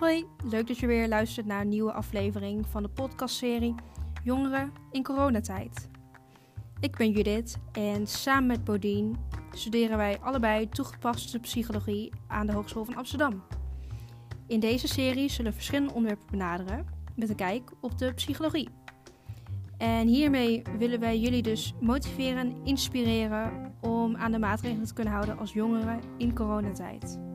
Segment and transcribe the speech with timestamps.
[0.00, 3.74] Hoi, leuk dat je weer luistert naar een nieuwe aflevering van de podcastserie
[4.24, 5.88] Jongeren in coronatijd.
[6.80, 9.16] Ik ben Judith en samen met Bodien
[9.52, 13.42] studeren wij allebei toegepaste psychologie aan de Hogeschool van Amsterdam.
[14.46, 16.86] In deze serie zullen we verschillende onderwerpen benaderen
[17.16, 18.68] met een kijk op de psychologie.
[19.78, 25.12] En hiermee willen wij jullie dus motiveren en inspireren om aan de maatregelen te kunnen
[25.12, 27.29] houden als jongeren in coronatijd.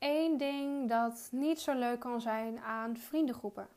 [0.00, 3.68] Één ding dat niet zo leuk kan zijn aan vriendengroepen.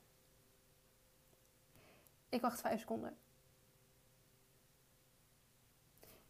[2.29, 3.17] Ik wacht vijf seconden.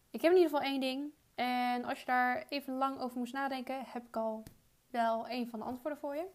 [0.09, 1.11] Ik heb in ieder geval één ding.
[1.35, 4.43] En als je daar even lang over moest nadenken, heb ik al
[4.89, 6.27] wel een van de antwoorden voor je.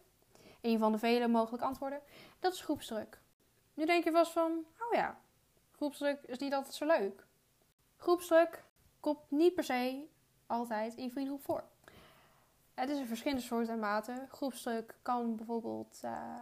[0.61, 2.01] Een van de vele mogelijke antwoorden.
[2.39, 3.21] Dat is groepsdruk.
[3.73, 5.19] Nu denk je vast van, oh ja,
[5.71, 7.25] groepsdruk is niet altijd zo leuk.
[7.97, 8.63] Groepsdruk
[8.99, 10.07] komt niet per se
[10.47, 11.63] altijd in vriendengroep voor.
[12.79, 14.27] Het is een verschillende soorten en maten.
[14.29, 16.41] Groepsdruk kan bijvoorbeeld uh,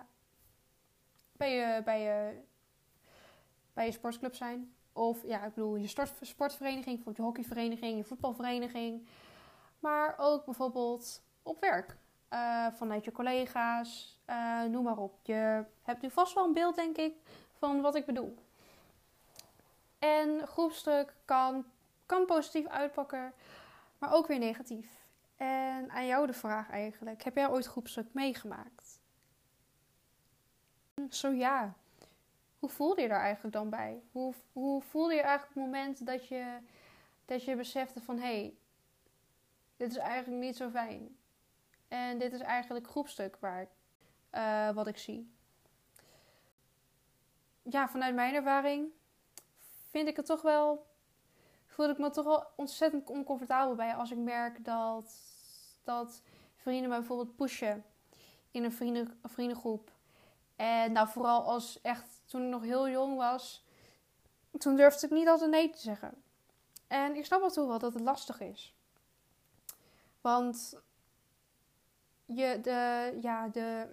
[1.31, 2.41] bij, je, bij, je,
[3.73, 4.73] bij je sportclub zijn.
[4.93, 5.87] Of ja, ik bedoel, je
[6.21, 9.07] sportvereniging, bijvoorbeeld je hockeyvereniging, je voetbalvereniging.
[9.79, 11.97] Maar ook bijvoorbeeld op werk.
[12.33, 15.19] Uh, vanuit je collega's, uh, noem maar op.
[15.23, 17.13] Je hebt nu vast wel een beeld, denk ik,
[17.53, 18.35] van wat ik bedoel.
[19.99, 21.65] En groepsdruk kan,
[22.05, 23.33] kan positief uitpakken,
[23.97, 25.06] maar ook weer negatief.
[25.37, 28.99] En aan jou de vraag eigenlijk: heb jij ooit groepsdruk meegemaakt?
[31.09, 31.73] Zo ja.
[32.59, 34.01] Hoe voelde je daar eigenlijk dan bij?
[34.11, 36.57] Hoe, hoe voelde je eigenlijk het moment dat je,
[37.25, 38.55] dat je besefte van hé, hey,
[39.77, 41.17] dit is eigenlijk niet zo fijn.
[41.87, 43.67] En dit is eigenlijk groepstuk waar
[44.33, 45.31] uh, wat ik zie.
[47.61, 48.89] Ja, vanuit mijn ervaring
[49.89, 50.86] vind ik het toch wel.
[51.77, 55.19] Voel ik me toch wel ontzettend oncomfortabel bij als ik merk dat,
[55.83, 56.21] dat
[56.55, 57.85] vrienden mij bijvoorbeeld pushen
[58.51, 59.91] in een, vrienden, vriendengroep.
[60.55, 63.65] En nou, vooral als echt toen ik nog heel jong was,
[64.57, 66.23] toen durfde ik niet altijd nee te zeggen.
[66.87, 68.75] En ik snap wel toe wel dat het lastig is.
[70.21, 70.79] Want
[72.25, 73.87] je, de, ja, de,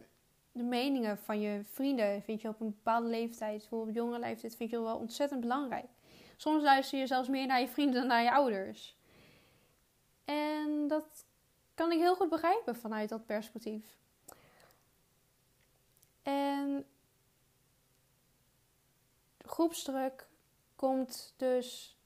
[0.53, 4.71] de meningen van je vrienden vind je op een bepaalde leeftijd, bijvoorbeeld jongere leeftijd, vind
[4.71, 5.94] je wel ontzettend belangrijk.
[6.37, 8.97] Soms luister je zelfs meer naar je vrienden dan naar je ouders.
[10.25, 11.25] En dat
[11.75, 13.99] kan ik heel goed begrijpen vanuit dat perspectief.
[16.23, 16.87] En
[19.39, 20.28] groepsdruk
[20.77, 21.99] komt dus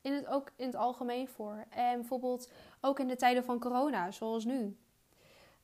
[0.00, 1.64] in het, ook in het algemeen voor.
[1.68, 4.78] En bijvoorbeeld ook in de tijden van corona, zoals nu.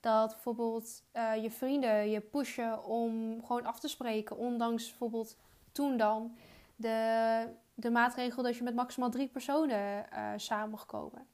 [0.01, 4.37] Dat bijvoorbeeld uh, je vrienden je pushen om gewoon af te spreken.
[4.37, 5.37] Ondanks bijvoorbeeld
[5.73, 6.37] toen dan
[6.77, 7.49] de,
[7.79, 11.27] de maatregel dat je met maximaal drie personen uh, samen mag komen.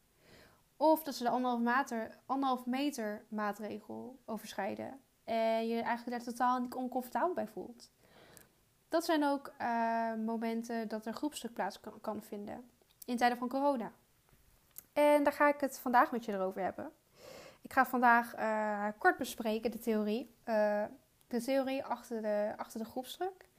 [0.77, 5.01] Of dat ze de anderhalf meter, anderhalf meter maatregel overschrijden.
[5.25, 7.91] En je eigenlijk daar totaal niet oncomfortabel bij voelt.
[8.89, 12.71] Dat zijn ook uh, momenten dat er groepstuk plaats kan, vinden.
[13.05, 13.93] In tijden van corona.
[14.93, 16.91] En daar ga ik het vandaag met je erover hebben.
[17.61, 20.35] Ik ga vandaag uh, kort bespreken de theorie.
[21.29, 23.51] De theorie achter de, achter de groepsdruk.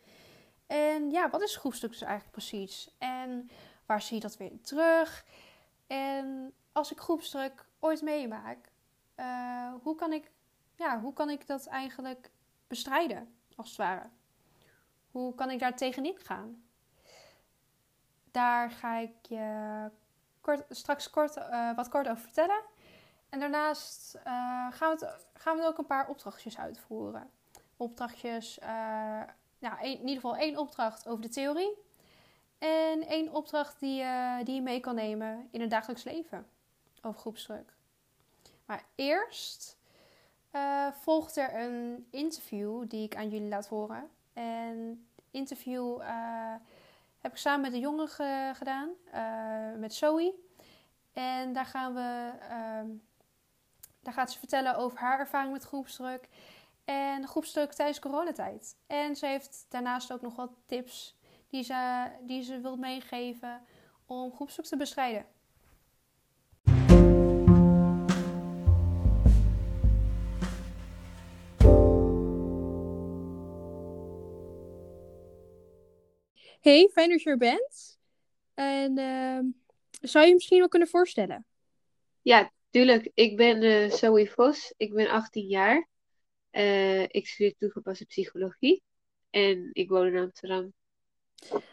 [0.68, 2.96] En ja, wat is groepsdruk dus eigenlijk precies?
[2.98, 3.50] En
[3.86, 5.26] waar zie je dat weer terug?
[5.88, 8.72] En als ik groepsdruk ooit meemaak,
[9.16, 10.32] uh, hoe, kan ik,
[10.76, 12.32] ja, hoe kan ik dat eigenlijk
[12.68, 14.10] bestrijden, als het ware?
[15.12, 16.64] Hoe kan ik daar tegenin gaan?
[18.32, 19.90] Daar ga ik je
[20.42, 21.34] kort, straks kort,
[21.76, 22.62] wat kort over vertellen.
[23.30, 24.24] En daarnaast uh,
[24.72, 27.30] gaan, we gaan we ook een paar opdrachtjes uitvoeren.
[27.78, 28.60] Opdrachtjes,
[29.64, 31.74] nou, in ieder geval één opdracht over de theorie.
[32.58, 36.48] En één opdracht die, uh, die je mee kan nemen in het dagelijks leven
[37.02, 37.74] over groepsdruk.
[38.66, 39.78] Maar eerst
[40.92, 44.10] volgt er een interview die ik aan jullie laat horen.
[44.34, 46.02] En interview
[47.20, 48.90] heb ik samen met de jongen ge gedaan,
[49.80, 50.34] met Zoe.
[51.14, 52.88] En daar gaan we ehm,
[54.04, 56.28] daar gaat ze vertellen over haar ervaring met groepsdruk
[56.86, 58.78] en groepsdruk tijdens coronatijd.
[58.88, 61.18] En ze heeft daarnaast ook nog wat tips
[61.50, 63.66] die ze, die ze wil meegeven
[64.06, 65.26] om groepsdruk te bestrijden.
[76.62, 78.00] Hey, fijn dat je er bent.
[78.54, 79.40] En uh,
[80.02, 81.46] zou je je misschien wel kunnen voorstellen?
[82.22, 85.88] Ja, Tuurlijk, ik ben uh, Zoe Vos, ik ben 18 jaar.
[86.54, 88.84] Uh, ik studeer toegepaste psychologie
[89.30, 90.74] en ik woon in Amsterdam.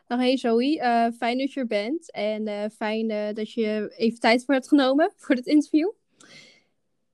[0.09, 4.21] Nou, hey Zoe, uh, fijn dat je er bent en uh, fijn dat je even
[4.21, 5.91] tijd voor hebt genomen voor dit interview.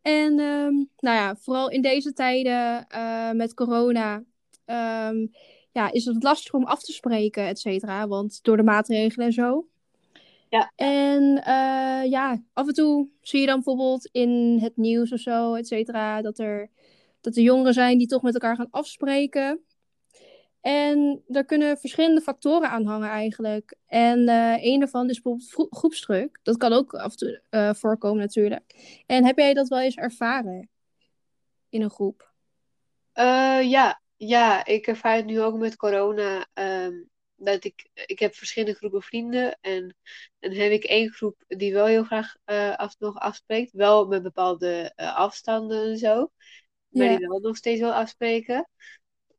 [0.03, 2.87] En um, nou ja, vooral in deze tijden
[3.37, 4.15] met corona
[4.67, 5.31] um,
[5.73, 9.33] ja, is het lastig om af te spreken, et cetera, want door de maatregelen en
[9.33, 9.67] zo.
[10.49, 10.73] Ja.
[10.77, 11.23] En
[12.11, 16.23] ja, af en toe zie je dan bijvoorbeeld in het nieuws of zo, et cetera,
[16.23, 16.71] dat er,
[17.27, 19.65] dat er jongeren zijn die toch met elkaar gaan afspreken.
[20.61, 23.77] En daar kunnen verschillende factoren aan hangen eigenlijk.
[23.87, 26.39] En uh, een daarvan is bijvoorbeeld groepsdruk.
[26.43, 28.75] Dat kan ook af en toe uh, voorkomen natuurlijk.
[29.07, 30.69] En heb jij dat wel eens ervaren
[31.69, 32.33] in een groep?
[33.15, 34.01] Uh, ja.
[34.17, 36.47] ja, ik ervaar het nu ook met corona.
[36.55, 39.59] Um, dat ik, ik heb verschillende groepen vrienden.
[39.61, 39.97] En
[40.39, 42.37] dan heb ik één groep die wel heel graag
[42.77, 43.73] af, nog afspreekt.
[43.73, 46.31] Wel met bepaalde afstanden en zo.
[47.05, 47.17] Ja.
[47.17, 48.69] die wel nog steeds wil afspreken.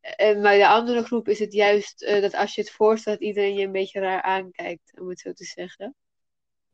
[0.01, 3.53] En bij de andere groep is het juist uh, dat als je het voorstelt, iedereen
[3.53, 5.95] je een beetje raar aankijkt, om het zo te zeggen.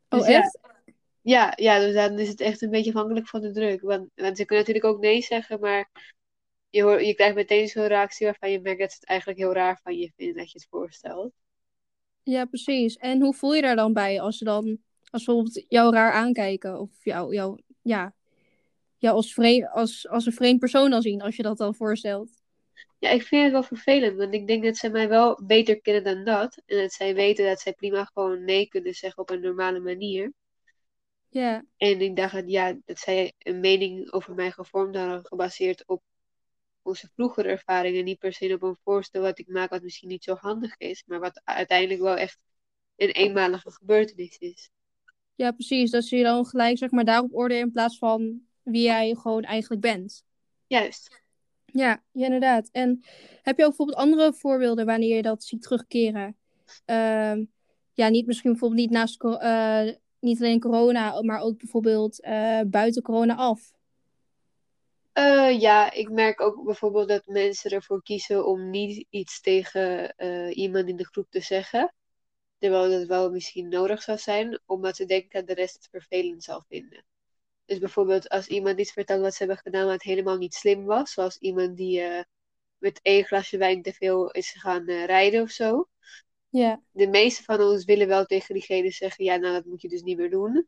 [0.10, 0.60] Oh, dus echt?
[1.22, 3.82] Ja, ja, dus dan is het echt een beetje afhankelijk van de druk.
[3.82, 5.90] Want, want ze kunnen natuurlijk ook nee zeggen, maar
[6.70, 9.54] je, hoort, je krijgt meteen zo'n reactie waarvan je merkt dat ze het eigenlijk heel
[9.54, 11.32] raar van je vinden dat je het voorstelt.
[12.24, 12.96] Ja, precies.
[12.96, 14.78] En hoe voel je daar dan bij als ze dan,
[15.10, 18.14] als bijvoorbeeld jou raar aankijken of jou, jou ja,
[19.04, 22.42] jou als, vreemd, als, als een vreemd persoon dan zien, als je dat dan voorstelt?
[23.00, 26.04] Ja, ik vind het wel vervelend, want ik denk dat zij mij wel beter kennen
[26.04, 26.62] dan dat.
[26.66, 30.34] En dat zij weten dat zij prima gewoon nee kunnen zeggen op een normale manier.
[31.30, 31.66] Ja.
[31.78, 36.04] En ik dacht dat, ja, dat zij een mening over mij gevormd hadden, gebaseerd op
[36.82, 38.04] onze vroegere ervaringen.
[38.04, 41.04] Niet per se op een voorstel wat ik maak, wat misschien niet zo handig is,
[41.06, 42.38] maar wat uiteindelijk wel echt
[42.96, 44.70] een eenmalige gebeurtenis is.
[45.36, 45.92] Ja, precies.
[45.92, 49.44] Dat ze je dan gelijk zeg maar, daarop oordelen in plaats van wie jij gewoon
[49.44, 50.24] eigenlijk bent.
[50.68, 51.22] Juist.
[51.66, 52.70] Ja, ja, inderdaad.
[52.72, 53.04] En
[53.42, 56.38] heb je ook bijvoorbeeld andere voorbeelden wanneer je dat ziet terugkeren?
[56.86, 57.36] Uh,
[57.94, 59.90] ja, niet misschien bijvoorbeeld niet naast uh,
[60.20, 63.72] niet alleen corona, maar ook bijvoorbeeld uh, buiten corona af.
[65.14, 70.14] Uh, ja, ik merk ook bijvoorbeeld dat mensen ervoor kiezen om niet iets tegen
[70.54, 71.94] iemand in de groep te zeggen.
[72.58, 76.44] Terwijl dat wel misschien nodig zou zijn, omdat ze denken dat de rest het vervelend
[76.44, 77.06] zal vinden.
[77.66, 81.14] Dus bijvoorbeeld als iemand iets vertelt wat ze hebben gedaan wat helemaal niet slim was.
[81.14, 82.22] Zoals iemand die uh,
[82.78, 85.90] met één glasje wijn te veel is gaan uh, rijden of zo.
[86.50, 86.82] Ja.
[86.92, 90.02] De meeste van ons willen wel tegen diegene zeggen, ja nou dat moet je dus
[90.02, 90.68] niet meer doen.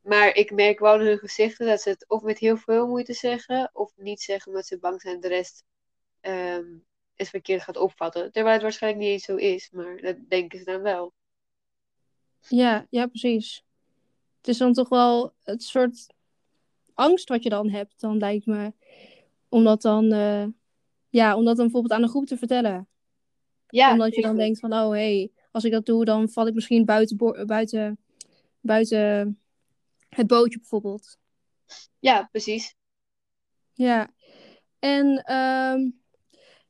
[0.00, 3.12] Maar ik merk wel in hun gezichten dat ze het of met heel veel moeite
[3.12, 5.64] zeggen, of niet zeggen omdat ze bang zijn dat de rest
[6.20, 6.84] um,
[7.14, 8.32] het verkeerd gaat opvatten.
[8.32, 11.12] Terwijl het waarschijnlijk niet eens zo is, maar dat denken ze dan wel.
[12.48, 13.64] Ja, ja, precies
[14.40, 16.06] het is dan toch wel het soort
[16.94, 18.72] angst wat je dan hebt, dan lijkt me.
[19.48, 20.46] Om dat dan, uh,
[21.08, 22.88] ja, om dat dan bijvoorbeeld aan een groep te vertellen.
[23.68, 26.46] Ja, Omdat je dan denkt van, oh hé, hey, als ik dat doe, dan val
[26.46, 27.98] ik misschien buiten, buiten,
[28.60, 29.40] buiten
[30.08, 31.18] het bootje bijvoorbeeld.
[31.98, 32.74] Ja, precies.
[33.72, 34.10] Ja,
[34.78, 36.00] en um,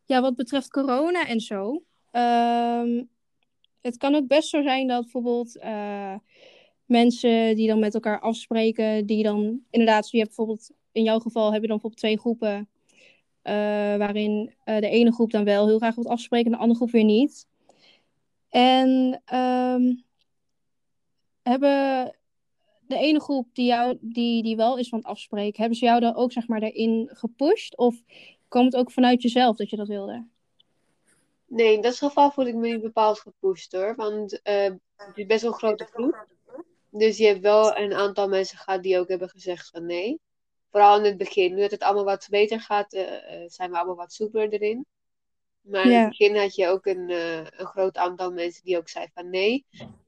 [0.05, 1.84] ja, wat betreft corona en zo.
[2.12, 3.11] Um,
[3.81, 6.14] het kan ook best zo zijn dat bijvoorbeeld uh,
[6.90, 11.52] mensen die dan met elkaar afspreken, die dan inderdaad, je hebt bijvoorbeeld, in jouw geval
[11.52, 12.69] heb je dan bijvoorbeeld twee groepen,
[13.42, 13.52] uh,
[13.96, 16.90] waarin uh, de ene groep dan wel heel graag wilt afspreken en de andere groep
[16.90, 17.46] weer niet.
[18.48, 20.04] En um,
[21.42, 22.14] hebben
[22.87, 26.00] de ene groep die, jou, die, die wel is van het afspreken, hebben ze jou
[26.00, 27.76] dan ook zeg maar daarin gepusht?
[27.76, 28.02] Of
[28.49, 30.26] kwam het ook vanuit jezelf dat je dat wilde?
[31.47, 33.94] Nee, in dat geval voel ik me niet bepaald gepusht hoor.
[33.97, 34.64] Want uh,
[34.97, 36.26] het is best wel een grote groep.
[36.90, 40.20] Dus je hebt wel een aantal mensen gehad die ook hebben gezegd van nee.
[40.70, 41.54] Vooral in het begin.
[41.54, 43.02] Nu dat het allemaal wat beter gaat, uh,
[43.47, 44.87] zijn we allemaal wat soepeler erin.
[45.61, 48.88] Maar in het begin had je ook een, uh, een groot aantal mensen die ook
[48.88, 49.64] zeiden van nee.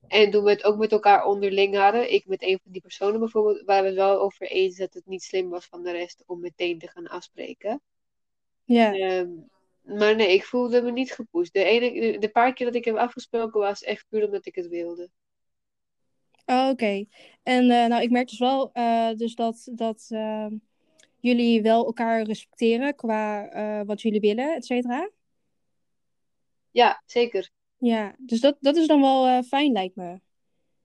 [0.08, 3.20] En toen we het ook met elkaar onderling hadden, ik met een van die personen
[3.20, 6.22] bijvoorbeeld, waren we het wel over eens dat het niet slim was van de rest
[6.26, 7.80] om meteen te gaan afspreken.
[8.64, 8.94] Ja.
[8.94, 9.50] Um,
[9.82, 11.52] maar nee, ik voelde me niet gepusht.
[11.52, 14.54] De, ene, de, de paar keer dat ik heb afgesproken was echt puur omdat ik
[14.54, 15.10] het wilde.
[16.52, 17.04] Oh, Oké.
[17.42, 20.46] En uh, nou, ik merk dus wel uh, dus dat, dat uh,
[21.20, 23.48] jullie wel elkaar respecteren qua
[23.84, 25.10] wat jullie willen, et cetera.
[26.70, 27.50] Ja, zeker.
[27.78, 30.20] Ja, dus dat, dat is dan wel fijn, lijkt me.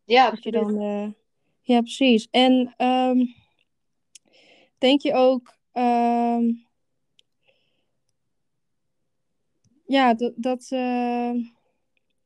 [0.04, 1.16] Ja, dat je dan,
[1.62, 2.28] Ja, precies.
[2.32, 3.36] En um,
[4.78, 5.58] denk je ook...
[5.74, 6.66] Um,
[9.86, 10.34] ja, dat...
[10.36, 10.70] dat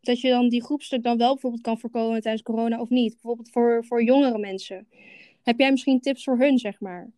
[0.01, 3.11] dat je dan die groepstuk dan wel bijvoorbeeld kan voorkomen tijdens corona of niet.
[3.11, 4.87] Bijvoorbeeld voor, voor jongere mensen.
[5.43, 7.11] Heb jij misschien tips voor hun, zeg maar?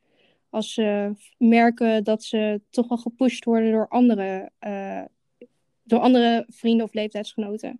[0.50, 5.04] Als ze merken dat ze toch wel gepusht worden door andere uh,
[5.84, 7.80] door andere vrienden of leeftijdsgenoten?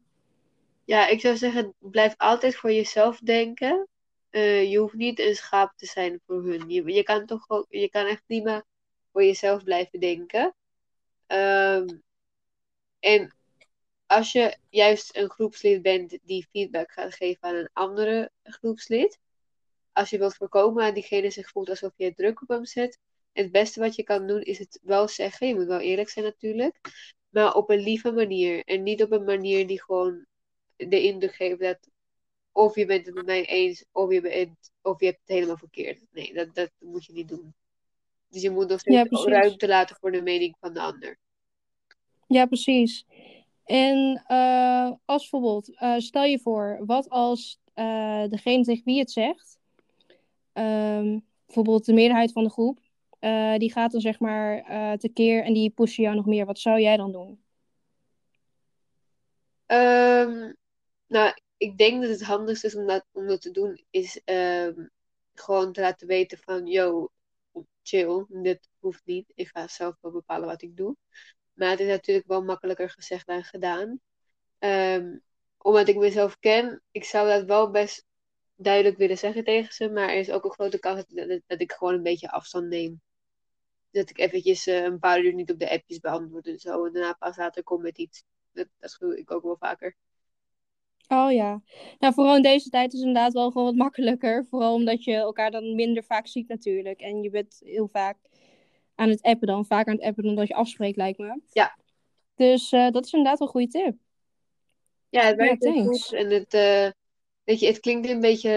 [0.86, 3.88] Ja, ik zou zeggen, blijf altijd voor jezelf denken.
[4.32, 6.70] Uh, je hoeft niet een schaap te zijn voor hun.
[6.70, 8.66] Je, kan toch ook, je kan echt prima
[9.12, 10.56] voor jezelf blijven denken.
[11.28, 12.04] Um,
[13.00, 13.34] en
[14.14, 19.20] als je juist een groepslid bent die feedback gaat geven aan een andere groepslid,
[19.92, 23.00] als je wilt voorkomen dat diegene zich voelt alsof je druk op hem zet,
[23.32, 25.48] het beste wat je kan doen is het wel zeggen.
[25.48, 26.76] Je moet wel eerlijk zijn natuurlijk.
[27.30, 28.64] Maar op een lieve manier.
[28.64, 30.26] En niet op een manier die gewoon
[30.76, 31.80] de indruk geeft dat
[32.52, 35.58] of je bent het met mij eens of je, bent, of je hebt het helemaal
[35.58, 36.06] verkeerd.
[36.12, 37.54] Nee, dat, dat moet je niet doen.
[38.30, 41.18] Dus je moet nog steeds ruimte laten voor de mening van de ander.
[42.28, 43.06] Ja, precies.
[43.66, 49.12] En uh, als bijvoorbeeld, uh, stel je voor, wat als uh, degene tegen wie het
[49.12, 49.60] zegt,
[50.54, 52.80] um, bijvoorbeeld de meerderheid van de groep,
[53.58, 54.64] die gaat dan zeg maar
[54.98, 56.46] tekeer en die pushen jou nog meer.
[56.46, 57.44] Wat zou jij dan doen?
[59.68, 60.56] Um,
[61.08, 64.90] nou, ik denk dat het handigste is om dat, om dat te doen, is um,
[65.34, 67.10] gewoon te laten weten van, yo,
[67.84, 69.32] chill, dit hoeft niet.
[69.36, 70.96] Ik ga zelf wel bepalen wat ik doe.
[71.54, 74.00] Maar het is natuurlijk wel makkelijker gezegd dan gedaan.
[74.60, 75.24] Um,
[75.58, 78.06] omdat ik mezelf ken, ik zou dat wel best
[78.56, 79.90] duidelijk willen zeggen tegen ze.
[79.90, 81.04] Maar er is ook een grote kans
[81.48, 83.02] dat, ik gewoon een beetje afstand neem.
[83.92, 86.86] Dat ik eventjes uh, een paar uur niet op de appjes beantwoord en zo.
[86.86, 88.24] En daarna pas later kom met iets.
[88.52, 89.96] Dat, dat doe ik ook wel vaker.
[91.08, 91.62] Oh ja.
[92.00, 94.46] Nou, vooral in deze tijd is het inderdaad wel gewoon wat makkelijker.
[94.50, 97.02] Vooral omdat je elkaar dan minder vaak ziet natuurlijk.
[97.02, 98.18] En je bent heel vaak
[98.96, 99.66] aan het appen dan.
[99.66, 101.42] Vaker aan het appen dan dat je afspreekt, lijkt me.
[101.50, 101.78] Ja.
[102.36, 103.98] Dus uh, dat is inderdaad wel een goede tip.
[105.10, 106.14] Ja, het werkt ja, goed.
[106.14, 106.90] En het, uh,
[107.44, 108.52] weet je, het klinkt een beetje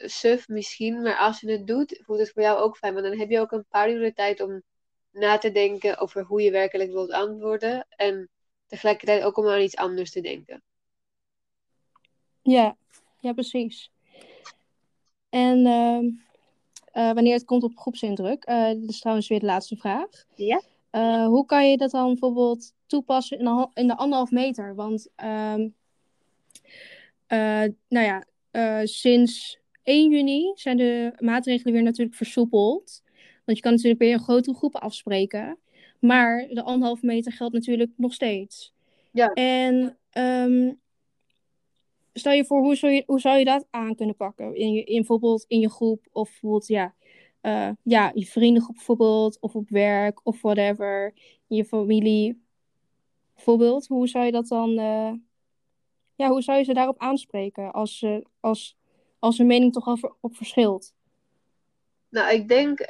[0.00, 1.02] uh, suf misschien.
[1.02, 2.94] Maar als je het doet, voelt het voor jou ook fijn.
[2.94, 4.62] Want dan heb je ook een paar uur de tijd om
[5.10, 7.86] na te denken over hoe je werkelijk wilt antwoorden.
[7.88, 8.28] En
[8.66, 10.62] tegelijkertijd ook om aan iets anders te denken.
[12.42, 12.76] Ja,
[13.20, 13.90] ja precies.
[15.28, 16.12] En uh, uh,
[16.92, 20.08] wanneer het komt op groepsindruk, uh, dit is trouwens weer de laatste vraag.
[20.34, 20.62] Ja?
[20.92, 24.74] Uh, hoe kan je dat dan bijvoorbeeld toepassen in de, in de anderhalf meter?
[24.74, 25.74] Want, um,
[27.88, 28.24] nou ja,
[28.86, 33.02] sinds 1 juni zijn de maatregelen weer natuurlijk versoepeld.
[33.44, 35.58] Want je kan natuurlijk weer in grote groepen afspreken.
[35.98, 38.72] Maar de anderhalf meter geldt natuurlijk nog steeds.
[39.12, 39.32] Ja.
[39.32, 40.80] En um,
[42.12, 44.54] stel je voor, hoe zou je, hoe zou je dat aan kunnen pakken?
[44.54, 46.94] In, je, in bijvoorbeeld in je groep of bijvoorbeeld, ja,
[47.42, 51.12] uh, ja, je vriendengroep bijvoorbeeld, of op werk of whatever,
[51.48, 52.42] in je familie
[53.34, 53.86] bijvoorbeeld.
[53.86, 55.12] Hoe zou je dat dan, uh,
[56.14, 58.06] ja, hoe zou je ze daarop aanspreken als,
[58.40, 58.76] als,
[59.18, 60.94] als hun mening toch over, op verschilt?
[62.08, 62.80] Nou, ik denk,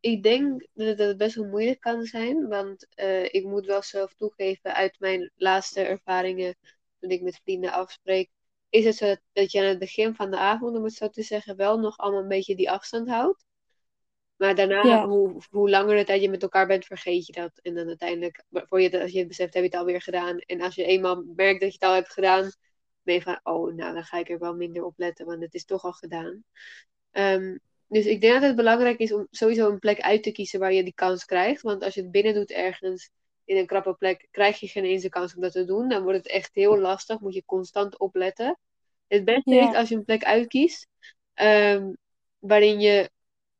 [0.00, 2.86] ik denk dat het best wel moeilijk kan zijn, want
[3.30, 6.56] ik moet wel zelf toegeven uit mijn laatste ervaringen
[7.02, 8.30] toen ik met vrienden afspreek,
[8.68, 11.22] is het zo dat je aan het begin van de avond, om het zo te
[11.22, 13.44] zeggen, wel nog allemaal een beetje die afstand houdt.
[14.36, 17.58] Maar daarna, hoe, hoe langer de tijd je met elkaar bent, vergeet je dat.
[17.62, 20.38] En dan uiteindelijk, voor je, als je het beseft, heb je het alweer gedaan.
[20.38, 22.52] En als je eenmaal merkt dat je het al hebt gedaan,
[23.02, 25.54] ben je van, oh, nou, dan ga ik er wel minder op letten, want het
[25.54, 26.44] is toch al gedaan.
[27.12, 30.60] Um, dus ik denk dat het belangrijk is om sowieso een plek uit te kiezen
[30.60, 31.62] waar je die kans krijgt.
[31.62, 33.10] Want als je het binnen doet ergens,
[33.52, 35.88] in een krappe plek krijg je geen eens de kans om dat te doen.
[35.88, 37.20] Dan wordt het echt heel lastig.
[37.20, 38.58] Moet je constant opletten.
[39.06, 40.86] Het beste is als je een plek uitkiest.
[41.34, 41.96] Um,
[42.38, 43.10] waarin je,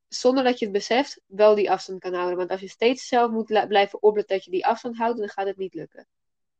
[0.09, 2.37] zonder dat je het beseft, wel die afstand kan houden.
[2.37, 5.47] Want als je steeds zelf moet blijven opletten dat je die afstand houdt, dan gaat
[5.47, 6.07] het niet lukken.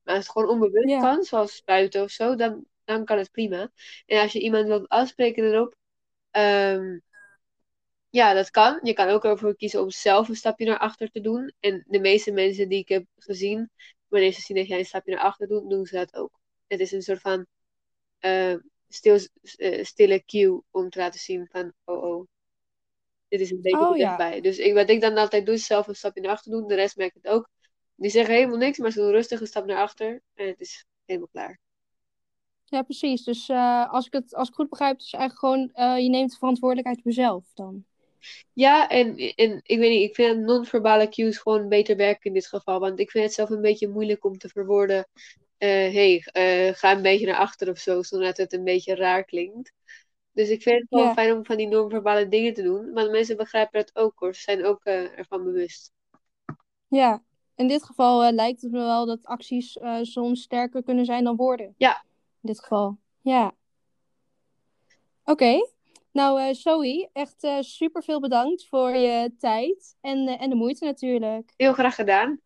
[0.03, 3.71] Maar als het gewoon onbewust kan, zoals spuiten of zo, dan, dan kan het prima.
[4.07, 5.75] En als je iemand wilt afspreken erop,
[6.31, 7.03] um,
[8.13, 8.79] ja, dat kan.
[8.83, 11.53] Je kan ook ervoor kiezen om zelf een stapje naar achter te doen.
[11.61, 13.71] En de meeste mensen die ik heb gezien,
[14.09, 16.41] wanneer ze zien dat jij een stapje naar achter doet, doen ze dat ook.
[16.67, 17.47] Het is een soort van
[18.21, 18.57] uh,
[18.89, 19.19] stil,
[19.57, 22.27] uh, stille cue om te laten zien van, oh oh,
[23.29, 24.41] dit is een beetje oh, dichtbij.
[24.41, 26.69] Dus ik, wat ik dan altijd doe, is zelf een stapje naar achter doen.
[26.69, 27.49] De rest merkt het ook.
[27.95, 30.23] Die zeggen helemaal niks, maar ze doen rustig een stap naar achter.
[30.35, 31.61] En het is helemaal klaar.
[32.65, 33.25] Ja, precies.
[33.25, 36.37] Dus uh, als, ik het, als ik goed begrijp, is eigenlijk gewoon, je neemt de
[36.37, 37.85] verantwoordelijkheid op jezelf dan.
[38.53, 42.47] Ja, en, en ik weet niet, ik vind non-verbale cues gewoon beter werken in dit
[42.47, 42.81] geval.
[42.81, 45.09] Want ik vind het zelf een beetje moeilijk om te verwoorden.
[45.59, 49.25] Uh, hey, uh, ga een beetje naar achter of zo, zodat het een beetje raar
[49.25, 49.73] klinkt.
[50.33, 52.93] Dus ik vind het wel fijn om van die non-verbale dingen te doen.
[52.93, 55.93] Maar mensen begrijpen het ook hoor, ze zijn ook uh, ervan bewust.
[56.89, 57.23] Ja,
[57.57, 61.75] in dit geval lijkt het me wel dat acties soms sterker kunnen zijn dan woorden.
[61.77, 62.05] Ja.
[62.41, 63.55] In dit geval, ja.
[65.25, 65.72] Oké,
[66.13, 70.57] nou, uh, Zoe, echt uh, super veel bedankt voor je tijd en, uh, en de
[70.57, 71.53] moeite natuurlijk.
[71.57, 72.41] Heel graag gedaan.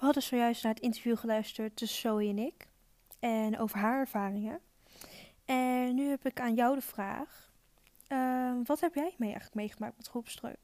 [0.00, 2.68] We hadden zojuist naar het interview geluisterd tussen Zoe en ik.
[3.18, 4.60] En over haar ervaringen.
[5.44, 7.52] En nu heb ik aan jou de vraag.
[8.06, 10.58] Ehm, wat heb jij mee eigenlijk meegemaakt met groepsdruk?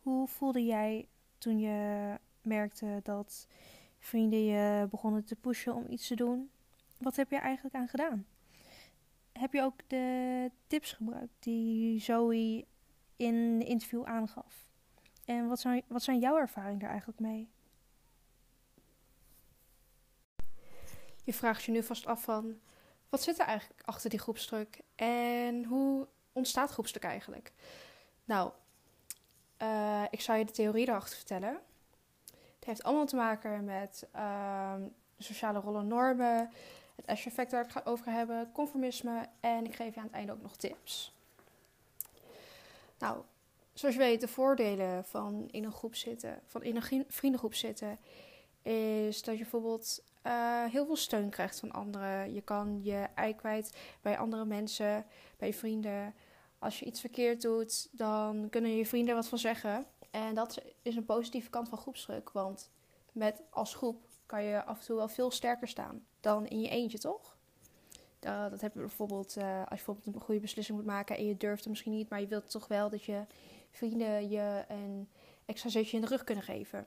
[0.00, 1.08] Hoe voelde jij
[1.38, 3.46] toen je merkte dat
[3.98, 6.50] vrienden je begonnen te pushen om iets te doen?
[6.98, 8.26] Wat heb je eigenlijk aan gedaan?
[9.32, 12.64] Heb je ook de tips gebruikt die Zoe
[13.16, 14.70] in de interview aangaf?
[15.24, 17.50] En wat zijn, wat zijn jouw ervaringen daar eigenlijk mee?
[21.24, 22.60] Je vraagt je nu vast af van,
[23.08, 24.80] wat zit er eigenlijk achter die groepsdruk?
[24.94, 27.52] En hoe ontstaat groepsdruk eigenlijk?
[28.24, 28.52] Nou,
[29.62, 31.60] uh, ik zal je de theorie erachter vertellen.
[32.54, 34.74] Het heeft allemaal te maken met uh,
[35.18, 36.50] sociale rollen normen,
[36.94, 40.14] het Ash-effect waar ik het over ga hebben, conformisme en ik geef je aan het
[40.14, 41.16] einde ook nog tips.
[42.98, 43.22] Nou,
[43.72, 47.98] zoals je weet, de voordelen van in een groep zitten, van in een vriendengroep zitten,
[48.62, 52.34] is dat je bijvoorbeeld uh, heel veel steun krijgt van anderen.
[52.34, 55.06] Je kan je ei kwijt bij andere mensen,
[55.36, 56.14] bij je vrienden.
[56.58, 59.86] Als je iets verkeerd doet, dan kunnen je vrienden wat van zeggen.
[60.10, 62.30] En dat is een positieve kant van groepsdruk.
[62.30, 62.70] Want
[63.12, 66.68] met als groep kan je af en toe wel veel sterker staan dan in je
[66.68, 67.36] eentje, toch?
[68.20, 71.36] Dat heb je bijvoorbeeld uh, als je bijvoorbeeld een goede beslissing moet maken en je
[71.36, 73.24] durft het misschien niet, maar je wilt toch wel dat je
[73.70, 75.08] vrienden je een
[75.44, 76.86] extra zetje in de rug kunnen geven.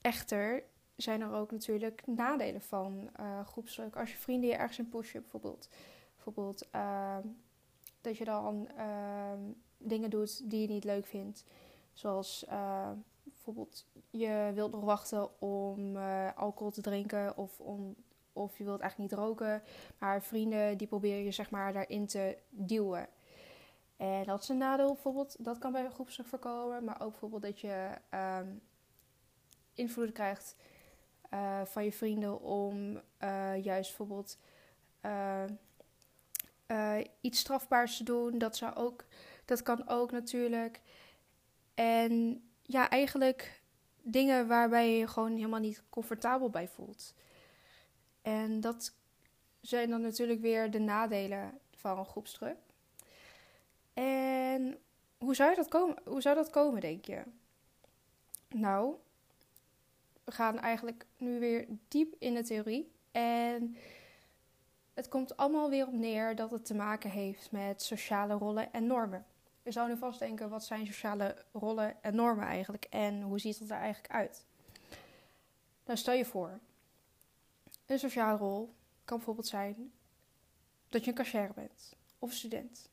[0.00, 0.62] Echter
[0.96, 3.40] zijn er ook natuurlijk nadelen van uh.
[3.94, 5.68] Als je vrienden je ergens in pushen, bijvoorbeeld,
[6.14, 7.16] bijvoorbeeld uh,
[8.00, 9.32] dat je dan uh,
[9.78, 11.44] dingen doet die je niet leuk vindt.
[11.92, 12.90] Zoals uh,
[13.44, 15.96] bijvoorbeeld je wilt nog wachten om
[16.36, 17.94] alcohol te drinken of, om,
[18.32, 19.62] of je wilt eigenlijk niet roken.
[19.98, 23.08] Maar vrienden die proberen je zeg maar daarin te duwen.
[23.96, 25.44] En dat is een nadeel bijvoorbeeld.
[25.44, 26.84] Dat kan bij groepsdruk voorkomen.
[26.84, 27.90] Maar ook bijvoorbeeld dat je
[28.40, 28.60] um,
[29.74, 30.56] invloed krijgt
[31.32, 34.38] uh, van je vrienden om uh, juist bijvoorbeeld
[37.20, 38.38] iets strafbaars te doen.
[38.38, 39.04] Dat, zou ook,
[39.44, 40.80] dat kan ook natuurlijk.
[41.74, 43.62] En ja, eigenlijk
[44.02, 47.14] dingen waarbij je je gewoon helemaal niet comfortabel bij voelt.
[48.22, 48.94] En dat
[49.60, 52.56] zijn dan natuurlijk weer de nadelen van een groepsdruk.
[53.92, 54.78] En
[55.18, 57.22] hoe zou, dat komen, hoe zou dat komen, denk je?
[58.48, 58.94] Nou,
[60.24, 62.92] we gaan eigenlijk nu weer diep in de theorie.
[63.12, 63.76] En
[64.94, 68.86] het komt allemaal weer op neer dat het te maken heeft met sociale rollen en
[68.86, 69.26] normen.
[69.64, 72.84] Je zou nu vast denken, wat zijn sociale rollen en normen eigenlijk?
[72.90, 74.46] En hoe ziet het er eigenlijk uit?
[75.84, 76.58] Nou, stel je voor,
[77.86, 78.74] een sociale rol
[79.04, 79.92] kan bijvoorbeeld zijn
[80.88, 82.90] dat je een cashier bent of student.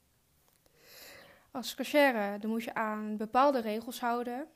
[1.51, 4.47] Als cashier dan moet je aan bepaalde regels houden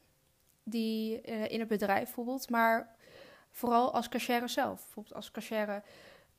[0.63, 2.95] die uh, in het bedrijf bijvoorbeeld, maar
[3.51, 4.83] vooral als cashier zelf.
[4.83, 5.83] Bijvoorbeeld als cashier,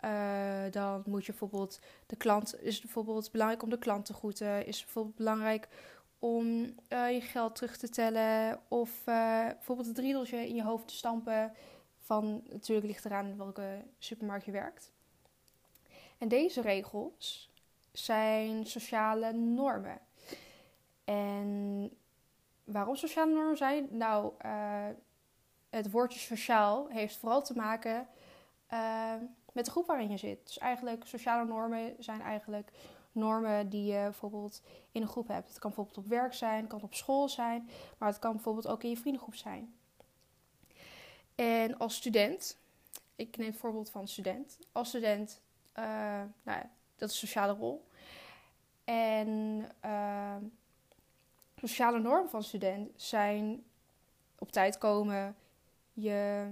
[0.05, 4.67] uh, dan moet je bijvoorbeeld de klant, is bijvoorbeeld belangrijk om de klant te groeten,
[4.67, 5.69] is bijvoorbeeld belangrijk
[6.19, 6.47] om
[6.89, 11.53] uh, je geld terug te tellen of bijvoorbeeld het riedeltje in je hoofd te stampen.
[11.99, 14.93] Van natuurlijk ligt eraan welke supermarkt je werkt.
[16.19, 17.51] En deze regels
[17.93, 19.99] zijn sociale normen.
[21.05, 21.91] En
[22.65, 23.89] waarom sociale normen zijn?
[23.91, 24.33] Nou,
[25.71, 28.09] het woordje sociaal heeft vooral te maken
[29.57, 30.47] met de groep waarin je zit.
[30.47, 32.71] Dus eigenlijk, sociale normen zijn eigenlijk
[33.13, 35.49] normen die je bijvoorbeeld in een groep hebt.
[35.49, 38.67] Het kan bijvoorbeeld op werk zijn, het kan op school zijn, maar het kan bijvoorbeeld
[38.67, 39.75] ook in je vriendengroep zijn.
[41.35, 42.59] En als student,
[43.17, 44.59] ik neem het voorbeeld van student.
[44.73, 45.41] Als student,
[45.79, 45.85] uh,
[46.43, 47.89] nou ja, dat is sociale rol.
[48.85, 49.65] En
[51.57, 53.65] sociale normen van student zijn
[54.39, 55.37] op tijd komen,
[55.93, 56.51] je,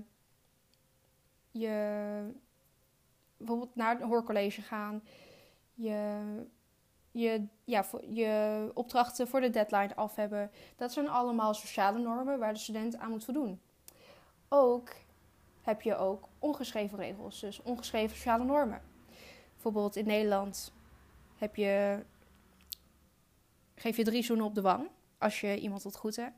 [1.51, 2.43] je
[3.37, 5.03] bijvoorbeeld naar een hoorcollege gaan,
[5.75, 6.20] je,
[7.11, 10.51] je, ja, je opdrachten voor de deadline af hebben.
[10.77, 13.61] Dat zijn allemaal sociale normen waar de student aan moet voldoen.
[14.49, 14.90] Ook
[15.62, 18.83] heb je ook ongeschreven regels, dus ongeschreven sociale normen.
[19.53, 20.73] Bijvoorbeeld in Nederland
[21.37, 22.05] heb je
[23.75, 26.35] geef je drie zoenen op de wang als je iemand wilt groeten.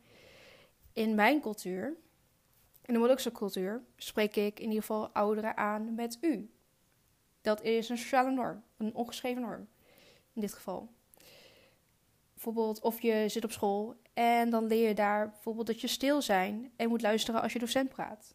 [0.93, 1.97] In mijn cultuur,
[2.83, 6.51] in de Molukse cultuur, spreek ik in ieder geval ouderen aan met u.
[7.47, 9.69] Dat is een sociale norm, een ongeschreven norm
[10.33, 10.89] in dit geval.
[12.35, 16.23] Bijvoorbeeld, of je zit op school en dan leer je daar bijvoorbeeld dat je stil
[16.23, 18.35] zijn en moet luisteren als je docent praat.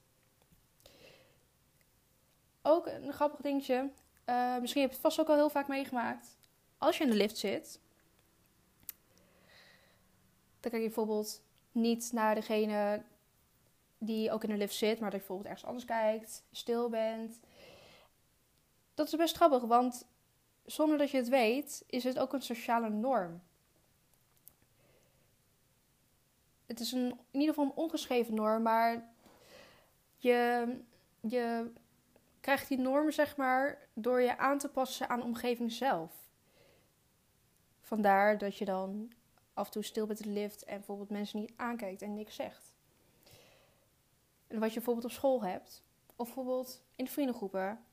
[2.61, 3.89] Ook een grappig dingetje,
[4.25, 6.37] uh, misschien heb je het vast ook al heel vaak meegemaakt.
[6.77, 7.79] Als je in de lift zit
[10.59, 13.03] dan kijk je bijvoorbeeld niet naar degene
[13.97, 17.39] die ook in een lift zit, maar dat je bijvoorbeeld ergens anders kijkt, stil bent.
[19.01, 20.07] Dat is best grappig, want
[20.65, 23.41] zonder dat je het weet, is het ook een sociale norm.
[26.65, 29.09] Het is een, in ieder geval een ongeschreven norm, maar
[30.17, 30.67] je,
[31.19, 31.71] je
[32.39, 36.11] krijgt die norm, zeg maar, door je aan te passen aan de omgeving zelf.
[37.79, 39.11] Vandaar dat je dan
[39.53, 42.35] af en toe stil bent in de lift en bijvoorbeeld mensen niet aankijkt en niks
[42.35, 42.73] zegt.
[44.47, 45.83] En wat je bijvoorbeeld op school hebt,
[46.15, 47.85] of bijvoorbeeld in de vriendengroepen.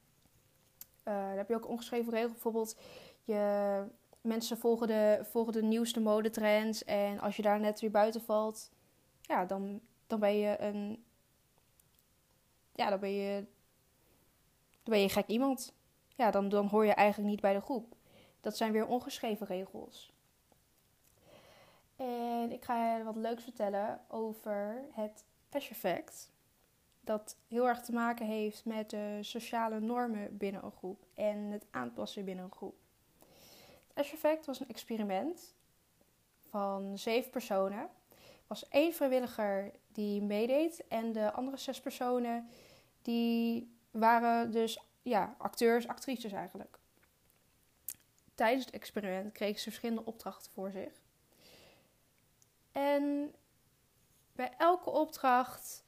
[1.08, 2.30] Uh, daar heb je ook ongeschreven regel.
[2.30, 2.76] Bijvoorbeeld,
[3.24, 3.84] je,
[4.20, 6.84] mensen volgen de, volgen de nieuwste modetrends.
[6.84, 8.70] En als je daar net weer buiten valt,
[9.20, 11.04] ja, dan, dan ben je een.
[12.74, 13.46] Ja, dan ben je.
[14.82, 15.74] Dan ben je gek iemand.
[16.16, 17.94] Ja, dan, dan hoor je eigenlijk niet bij de groep.
[18.40, 20.12] Dat zijn weer ongeschreven regels.
[21.96, 26.30] En ik ga je wat leuks vertellen over het Ash effect.
[27.08, 31.66] Dat heel erg te maken heeft met de sociale normen binnen een groep en het
[31.70, 32.76] aanpassen binnen een groep.
[33.88, 35.54] Het Ash effect was een experiment
[36.48, 37.78] van zeven personen.
[37.78, 42.48] Er was één vrijwilliger die meedeed en de andere zes personen
[43.02, 46.78] die waren dus ja, acteurs, actrices eigenlijk.
[48.34, 50.92] Tijdens het experiment kregen ze verschillende opdrachten voor zich.
[52.72, 53.34] En
[54.32, 55.86] bij elke opdracht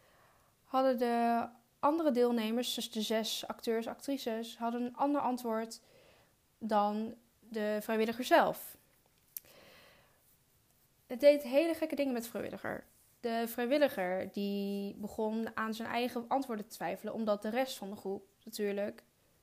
[0.70, 1.46] hadden de
[1.78, 5.80] andere deelnemers, dus de zes acteurs, actrices, hadden een ander antwoord
[6.58, 8.76] dan de vrijwilliger zelf.
[11.06, 12.84] Het deed hele gekke dingen met de vrijwilliger.
[13.20, 17.96] De vrijwilliger die begon aan zijn eigen antwoorden te twijfelen, omdat de rest van de
[17.96, 19.02] groep natuurlijk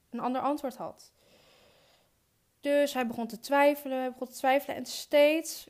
[0.10, 1.12] een ander antwoord had.
[2.62, 5.68] Dus hij begon te twijfelen, hij begon te twijfelen en steeds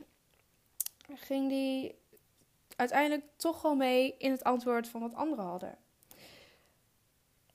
[1.15, 1.95] ging die
[2.77, 5.77] uiteindelijk toch wel mee in het antwoord van wat anderen hadden.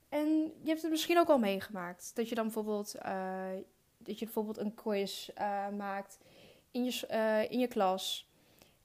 [0.08, 0.28] En
[0.62, 2.10] je hebt het misschien ook al meegemaakt.
[2.14, 3.44] Dat je dan bijvoorbeeld, uh,
[3.98, 6.18] dat je bijvoorbeeld een quiz uh, maakt
[6.70, 8.30] in je, uh, in je klas.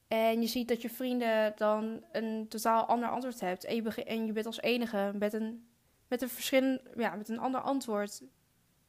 [0.08, 3.64] En je ziet dat je vrienden dan een totaal ander antwoord hebt.
[3.64, 5.68] En je, en je bent als enige met een,
[6.06, 8.22] met, een verschil, ja, met een ander antwoord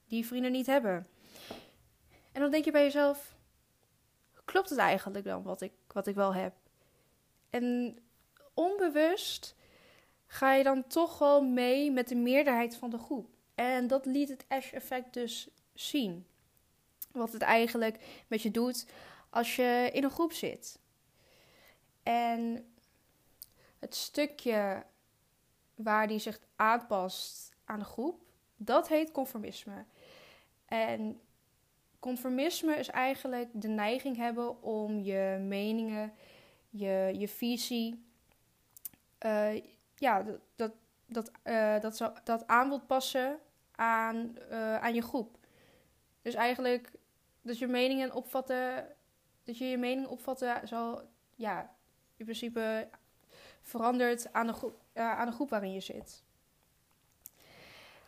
[0.08, 1.08] die vrienden niet hebben.
[2.32, 3.36] En dan denk je bij jezelf:
[4.46, 6.54] klopt het eigenlijk dan wat ik, wat ik wel heb?
[7.50, 7.98] En
[8.54, 9.56] onbewust
[10.28, 13.28] ga je dan toch wel mee met de meerderheid van de groep.
[13.56, 16.26] En dat liet het Ash-effect dus zien.
[17.12, 18.86] Wat het eigenlijk met je doet
[19.30, 20.80] als je in een groep zit.
[22.04, 22.72] En
[23.80, 24.84] het stukje
[25.76, 28.22] waar die zich aanpast aan de groep,
[28.56, 29.86] dat heet conformisme.
[30.66, 31.22] En
[32.00, 36.14] conformisme is eigenlijk de neiging hebben om je meningen,
[36.70, 38.06] je, je visie,
[39.26, 39.62] uh,
[39.96, 40.72] ja, dat, dat,
[41.06, 43.40] dat, uh, dat, zo, dat aan passen
[43.72, 45.38] aan, uh, aan je groep.
[46.22, 46.92] Dus eigenlijk
[47.42, 48.96] dat je meningen opvatten,
[49.44, 51.02] dat je je mening opvatten zal,
[51.36, 51.76] ja,
[52.18, 52.90] in principe
[53.62, 56.24] verandert aan de, groep, aan de groep waarin je zit.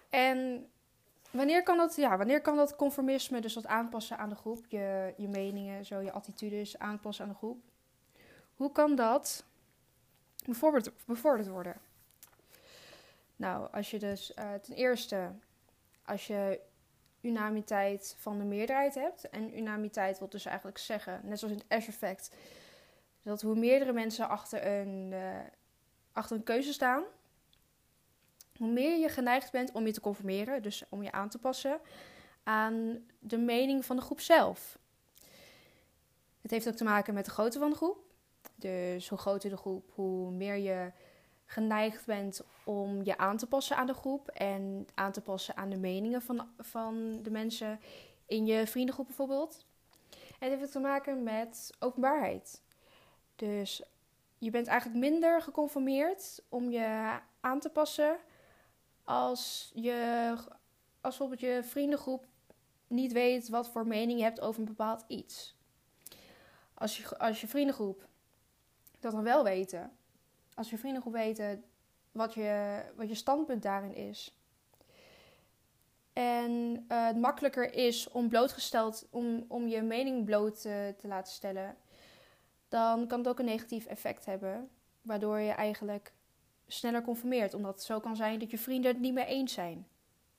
[0.10, 0.70] En
[1.32, 5.14] Wanneer kan dat, ja, wanneer kan dat conformisme, dus dat aanpassen aan de groep, je,
[5.18, 7.71] je meningen, zo, je attitudes aanpassen aan de groep?
[8.56, 9.46] Hoe kan dat
[11.06, 11.82] bevorderd, worden?
[13.36, 15.32] Nou, als je dus uh, ten eerste,
[16.06, 16.62] als je
[17.22, 19.30] unamiteit van de meerderheid hebt.
[19.30, 22.36] En unamiteit wil dus eigenlijk zeggen, net zoals in het Ash-effect,
[23.22, 25.40] dat hoe meerdere mensen achter een, uh,
[26.12, 27.04] achter een keuze staan,
[28.58, 31.80] hoe meer je geneigd bent om je te conformeren, dus om je aan te passen
[32.44, 34.80] aan de mening van de groep zelf.
[36.42, 38.11] Het heeft ook te maken met de grootte van de groep.
[38.62, 40.92] Dus hoe groter de groep, hoe meer je
[41.46, 45.70] geneigd bent om je aan te passen aan de groep en aan te passen aan
[45.70, 47.80] de meningen van, van de mensen
[48.26, 49.66] in je vriendengroep bijvoorbeeld.
[50.40, 52.62] En het heeft te maken met openbaarheid.
[53.36, 53.84] Dus
[54.38, 58.18] je bent eigenlijk minder geconformeerd om je aan te passen
[59.04, 60.34] als je,
[61.02, 62.26] als bijvoorbeeld je vriendengroep
[62.88, 65.56] niet weet wat voor mening je hebt over een bepaald iets.
[66.74, 68.10] Als je, als je vriendengroep
[69.02, 69.92] dat dan wel weten,
[70.54, 71.64] als je vriendengroep weten
[72.12, 74.36] wat je, wat je standpunt daarin is.
[76.14, 76.52] En
[76.90, 81.76] uh, het makkelijker is om blootgesteld, om, om je mening bloot te, te laten stellen,
[82.68, 84.70] dan kan het ook een negatief effect hebben.
[85.02, 86.14] Waardoor je eigenlijk
[86.68, 87.54] sneller conformeert.
[87.54, 89.88] Omdat het zo kan zijn dat je vrienden het niet meer eens zijn.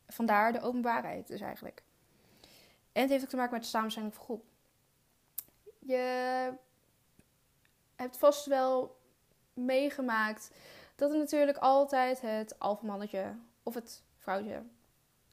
[0.07, 1.83] Vandaar de openbaarheid dus eigenlijk.
[2.93, 4.45] En het heeft ook te maken met de samenstelling van groep.
[5.79, 6.53] Je
[8.03, 8.97] hebt vast wel
[9.55, 10.51] meegemaakt
[10.95, 14.63] dat er natuurlijk altijd het alfamannetje of het vrouwtje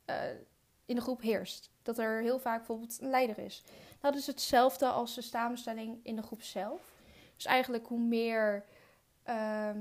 [0.09, 0.15] uh,
[0.85, 1.69] in de groep heerst.
[1.81, 3.63] Dat er heel vaak bijvoorbeeld een leider is.
[3.99, 6.81] Dat is hetzelfde als de samenstelling in de groep zelf.
[7.35, 8.65] Dus eigenlijk hoe meer,
[9.27, 9.71] uh,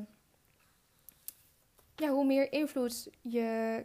[1.97, 3.85] ja, hoe meer invloed je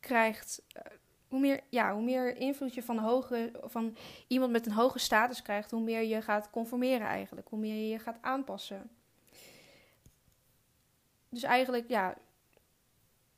[0.00, 0.82] krijgt, uh,
[1.30, 5.42] hoe meer, ja, hoe meer invloed je van, hoge, van iemand met een hoge status
[5.42, 7.48] krijgt, hoe meer je gaat conformeren eigenlijk.
[7.48, 8.90] Hoe meer je je gaat aanpassen.
[11.28, 12.16] Dus eigenlijk, ja,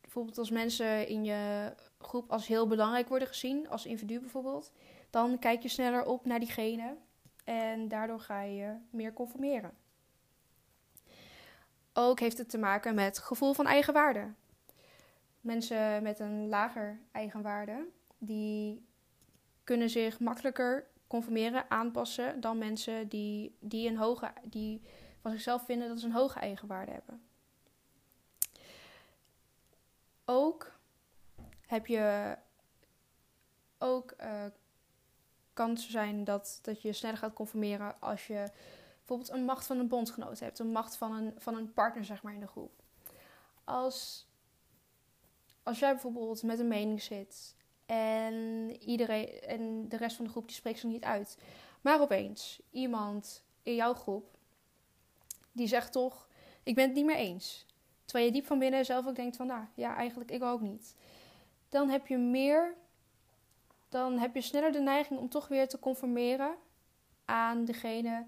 [0.00, 4.72] bijvoorbeeld als mensen in je groep als heel belangrijk worden gezien, als individu bijvoorbeeld,
[5.10, 6.96] dan kijk je sneller op naar diegene
[7.44, 9.72] en daardoor ga je meer conformeren.
[11.92, 14.32] Ook heeft het te maken met gevoel van eigenwaarde.
[15.42, 17.86] Mensen met een lager eigenwaarde,
[18.18, 18.86] die
[19.64, 24.82] kunnen zich makkelijker conformeren, aanpassen dan mensen die, die, een hoge, die
[25.20, 27.22] van zichzelf vinden dat ze een hoge eigenwaarde hebben.
[30.24, 30.72] Ook
[31.66, 32.36] heb je
[33.78, 34.44] ook uh,
[35.52, 38.50] kansen zijn dat, dat je sneller gaat conformeren als je
[38.96, 42.22] bijvoorbeeld een macht van een bondgenoot hebt, een macht van een, van een partner zeg
[42.22, 42.82] maar in de groep.
[43.64, 44.26] Als,
[45.62, 50.46] als jij bijvoorbeeld met een mening zit en, iedereen, en de rest van de groep
[50.46, 51.38] die spreekt ze niet uit,
[51.80, 54.32] maar opeens iemand in jouw groep
[55.52, 56.28] die zegt toch,
[56.62, 57.66] ik ben het niet meer eens.
[58.04, 60.96] Terwijl je diep van binnen zelf ook denkt van, nou ja, eigenlijk ik ook niet.
[61.68, 62.74] Dan heb je meer,
[63.88, 66.54] dan heb je sneller de neiging om toch weer te conformeren
[67.24, 68.26] aan degene,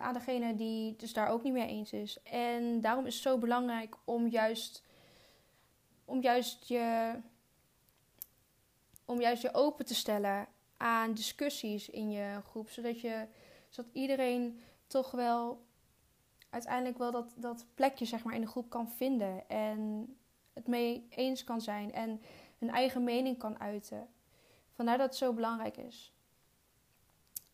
[0.00, 2.22] aan degene die dus daar ook niet mee eens is.
[2.22, 4.82] En daarom is het zo belangrijk om juist,
[6.10, 7.14] om juist je,
[9.04, 13.26] om juist je open te stellen aan discussies in je groep, zodat je,
[13.68, 15.64] zodat iedereen toch wel
[16.50, 19.48] uiteindelijk wel dat, dat plekje zeg maar, in de groep kan vinden.
[19.48, 20.14] En
[20.52, 22.22] het mee eens kan zijn en
[22.58, 24.08] hun eigen mening kan uiten.
[24.72, 26.12] Vandaar dat het zo belangrijk is.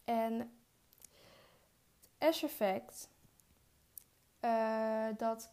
[0.05, 0.53] En
[2.19, 3.09] het S-effect,
[4.41, 5.51] uh, dat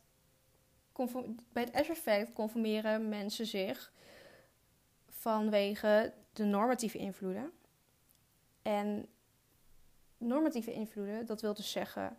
[1.52, 3.94] bij het S-effect conformeren mensen zich
[5.08, 7.52] vanwege de normatieve invloeden.
[8.62, 9.08] En
[10.18, 12.18] normatieve invloeden, dat wil dus zeggen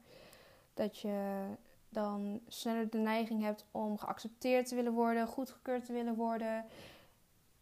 [0.75, 1.47] dat je
[1.89, 6.65] dan sneller de neiging hebt om geaccepteerd te willen worden, goedgekeurd te willen worden.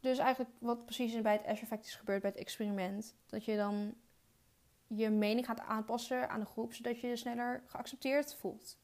[0.01, 3.15] Dus eigenlijk wat precies bij het Ash-effect is gebeurd bij het experiment.
[3.27, 3.95] Dat je dan
[4.87, 8.77] je mening gaat aanpassen aan de groep, zodat je je sneller geaccepteerd voelt.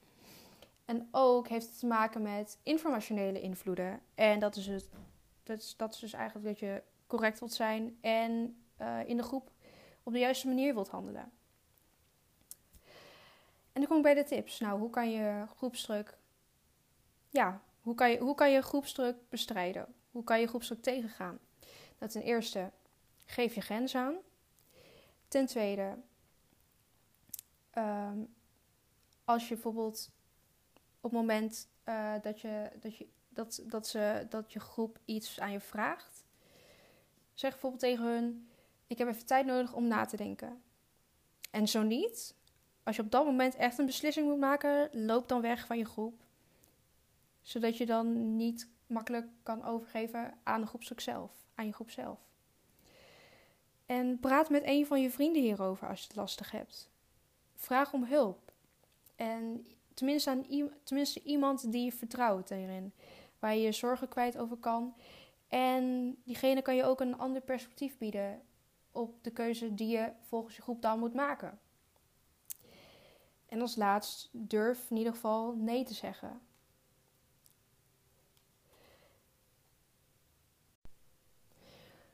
[0.88, 4.00] En ook heeft het te maken met informationele invloeden.
[4.14, 4.88] En dat is, het,
[5.42, 9.22] dat is, dat is dus eigenlijk dat je correct wilt zijn en uh, in de
[9.22, 9.50] groep
[10.02, 11.32] op de juiste manier wilt handelen.
[13.72, 14.58] En dan kom ik bij de tips.
[14.58, 16.18] Nou, hoe kan je groepsdruk...
[17.30, 19.94] Ja, hoe kan je, hoe kan je groepsdruk bestrijden?
[20.10, 21.38] Hoe kan je groepsdruk tegengaan?
[21.98, 22.70] Nou, ten eerste,
[23.24, 24.16] geef je grens aan.
[25.28, 25.98] Ten tweede,
[27.74, 28.34] um,
[29.24, 30.10] als je bijvoorbeeld
[31.10, 35.52] het moment uh, dat, je, dat, je, dat, dat, ze, dat je groep iets aan
[35.52, 36.24] je vraagt,
[37.34, 38.48] zeg bijvoorbeeld tegen hun:
[38.86, 40.62] Ik heb even tijd nodig om na te denken.
[41.50, 42.34] En zo niet,
[42.82, 45.84] als je op dat moment echt een beslissing moet maken, loop dan weg van je
[45.84, 46.24] groep.
[47.42, 52.18] Zodat je dan niet makkelijk kan overgeven aan de groepstuk zelf, aan je groep zelf.
[53.86, 56.90] En praat met een van je vrienden hierover als je het lastig hebt.
[57.54, 58.52] Vraag om hulp.
[59.16, 59.66] En
[59.98, 60.46] tenminste, aan
[60.82, 62.92] tenminste iemand die je vertrouwt daarin.
[63.38, 64.94] Waar je je zorgen kwijt over kan.
[65.48, 68.42] En diegene kan je ook een ander perspectief bieden
[68.92, 71.58] op de keuze die je volgens je groep dan moet maken.
[73.46, 76.40] En als laatst durf in ieder geval nee te zeggen.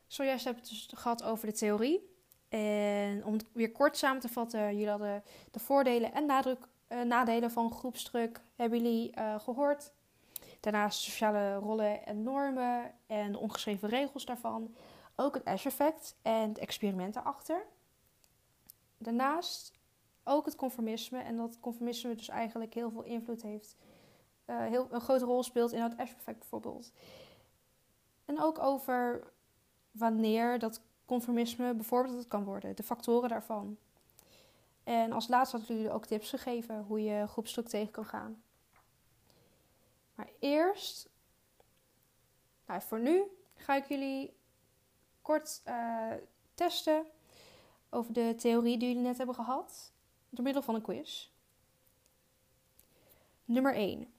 [0.07, 2.13] Zojuist hebben we het dus gehad over de theorie.
[2.49, 7.01] En om het weer kort samen te vatten, jullie hadden de voordelen en nadruk, uh,
[7.01, 9.93] nadelen van groepsdruk, hebben jullie uh, gehoord.
[10.59, 14.75] Daarnaast sociale rollen en normen en de ongeschreven regels daarvan.
[15.15, 17.65] Ook het Ash-effect en het experiment erachter.
[18.97, 19.71] Daarnaast
[20.23, 21.19] ook het conformisme.
[21.19, 23.75] En dat conformisme dus eigenlijk heel veel invloed heeft.
[24.45, 26.91] Uh, heel, een grote rol speelt in het Ash-effect bijvoorbeeld.
[28.25, 29.31] En ook over
[29.91, 32.75] wanneer dat conformisme bijvoorbeeld kan worden.
[32.75, 33.77] De factoren daarvan.
[34.85, 38.43] En als laatste had ik jullie ook tips gegeven hoe je groepsdruk tegen kan gaan.
[40.15, 41.09] Maar eerst,
[42.65, 43.23] nou voor nu
[43.55, 44.37] ga ik jullie
[45.21, 46.11] kort uh,
[46.53, 47.05] testen
[47.89, 49.91] over de theorie die jullie net hebben gehad
[50.29, 51.29] door middel van een quiz.
[53.45, 54.13] Nummer 1.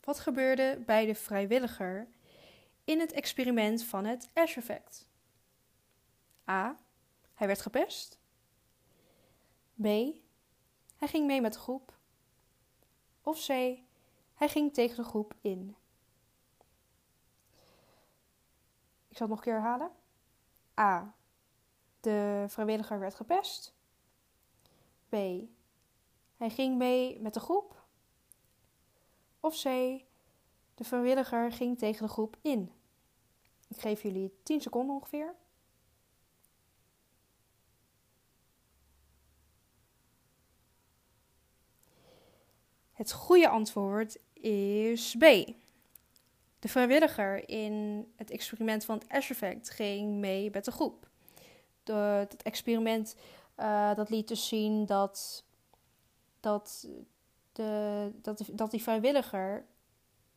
[0.00, 2.08] Wat gebeurde bij de vrijwilliger
[2.84, 5.08] in het experiment van het Ash-effect?
[6.48, 6.78] A.
[7.34, 8.18] Hij werd gepest.
[9.74, 9.84] B.
[10.96, 11.98] Hij ging mee met de groep.
[13.22, 13.48] Of C.
[14.34, 15.76] Hij ging tegen de groep in.
[19.08, 19.90] Ik zal het nog een keer herhalen.
[20.80, 21.14] A.
[22.00, 23.74] De vrijwilliger werd gepest.
[25.08, 25.14] B.
[26.36, 27.84] Hij ging mee met de groep.
[29.40, 29.64] Of C.
[30.74, 32.72] De vrijwilliger ging tegen de groep in.
[33.68, 35.34] Ik geef jullie 10 seconden ongeveer.
[42.94, 45.22] Het goede antwoord is B.
[46.58, 51.08] De vrijwilliger in het experiment van het Ash Effect ging mee met de groep.
[51.82, 51.92] De,
[52.28, 53.16] het experiment
[53.60, 55.44] uh, dat liet dus zien dat,
[56.40, 56.88] dat,
[57.52, 59.66] de, dat, dat die vrijwilliger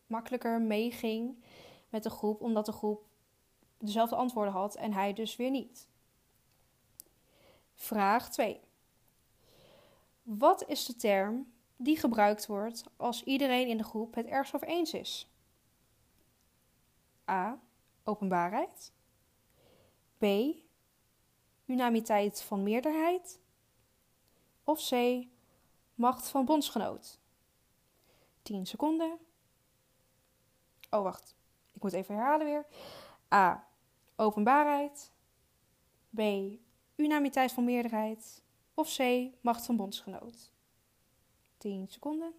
[0.07, 1.43] makkelijker meeging
[1.89, 3.05] met de groep, omdat de groep
[3.77, 5.87] dezelfde antwoorden had en hij dus weer niet.
[7.75, 8.59] Vraag 2.
[10.23, 14.67] Wat is de term die gebruikt wordt als iedereen in de groep het ergens over
[14.67, 15.31] eens is?
[17.29, 17.59] A.
[18.03, 18.91] Openbaarheid.
[20.17, 20.25] B.
[21.65, 23.39] Unamiteit van meerderheid.
[24.63, 25.25] Of C.
[25.95, 27.19] Macht van bondsgenoot.
[28.41, 29.17] 10 seconden.
[30.89, 31.35] Oh, wacht.
[31.73, 32.65] Ik moet even herhalen weer.
[33.33, 33.67] A.
[34.15, 35.11] Openbaarheid.
[36.09, 36.21] B.
[36.95, 38.43] Unamiteit van meerderheid.
[38.73, 39.29] Of C.
[39.41, 40.51] Macht van bondsgenoot.
[41.57, 42.33] 10 seconden.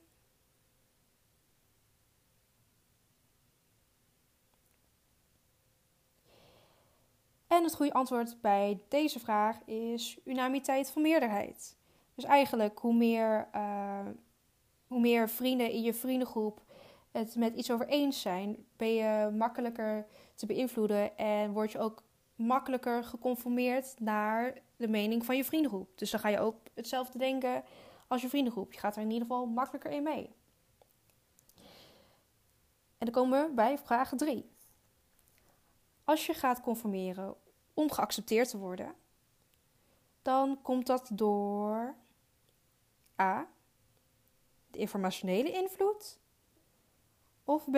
[7.47, 11.77] En het goede antwoord bij deze vraag is unamiteit van meerderheid.
[12.15, 14.07] Dus eigenlijk hoe meer, uh,
[14.87, 16.63] hoe meer vrienden in je vriendengroep
[17.11, 22.03] het met iets over eens zijn, ben je makkelijker te beïnvloeden en word je ook
[22.35, 25.99] makkelijker geconformeerd naar de mening van je vriendengroep.
[25.99, 27.63] Dus dan ga je ook hetzelfde denken
[28.09, 28.73] als je vriendengroep.
[28.73, 30.37] Je gaat er in ieder geval makkelijker in mee.
[32.99, 34.51] En dan komen we bij vraag 3.
[36.05, 37.37] Als je gaat conformeren
[37.75, 38.95] om geaccepteerd te worden,
[40.23, 41.95] dan komt dat door
[43.21, 43.49] A.
[44.71, 46.19] de informationele invloed
[47.45, 47.77] of B.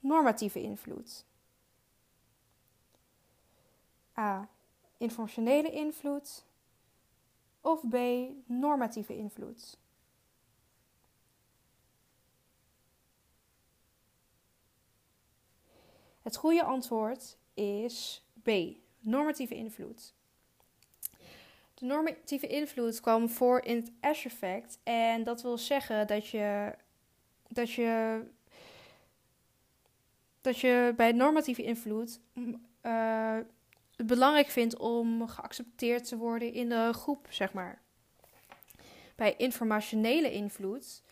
[0.00, 1.26] normatieve invloed.
[4.18, 4.48] A.
[4.96, 6.44] informationele invloed
[7.64, 7.96] of B.
[8.46, 9.78] normatieve invloed.
[16.22, 18.50] Het goede antwoord is B.
[19.00, 20.14] Normatieve invloed.
[21.74, 24.78] De normatieve invloed kwam voor in het Ash-effect.
[24.82, 26.74] En dat wil zeggen dat je,
[27.48, 28.22] dat je,
[30.40, 32.20] dat je bij normatieve invloed
[32.82, 33.38] uh,
[33.96, 37.82] het belangrijk vindt om geaccepteerd te worden in de groep, zeg maar.
[39.16, 41.02] Bij informationele invloed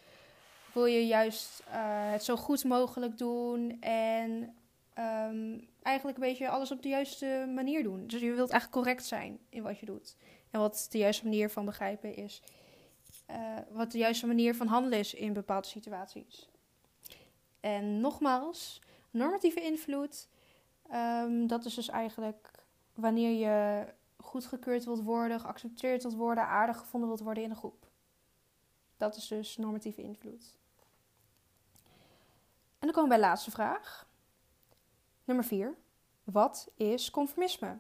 [0.73, 1.75] wil je juist uh,
[2.11, 4.55] het zo goed mogelijk doen en
[4.99, 8.07] um, eigenlijk een beetje alles op de juiste manier doen.
[8.07, 10.17] Dus je wilt eigenlijk correct zijn in wat je doet.
[10.51, 12.43] En wat de juiste manier van begrijpen is.
[13.31, 13.37] Uh,
[13.71, 16.49] wat de juiste manier van handelen is in bepaalde situaties.
[17.61, 20.29] En nogmaals, normatieve invloed.
[20.93, 22.51] Um, dat is dus eigenlijk
[23.03, 23.87] wanneer je
[24.17, 27.87] goedgekeurd wilt worden, geaccepteerd wilt worden, aardig gevonden wilt worden in een groep.
[28.97, 30.57] Dat is dus normatieve invloed.
[32.79, 34.07] En dan komen we bij de laatste vraag.
[35.25, 35.75] Nummer 4.
[36.25, 37.79] Wat is conformisme?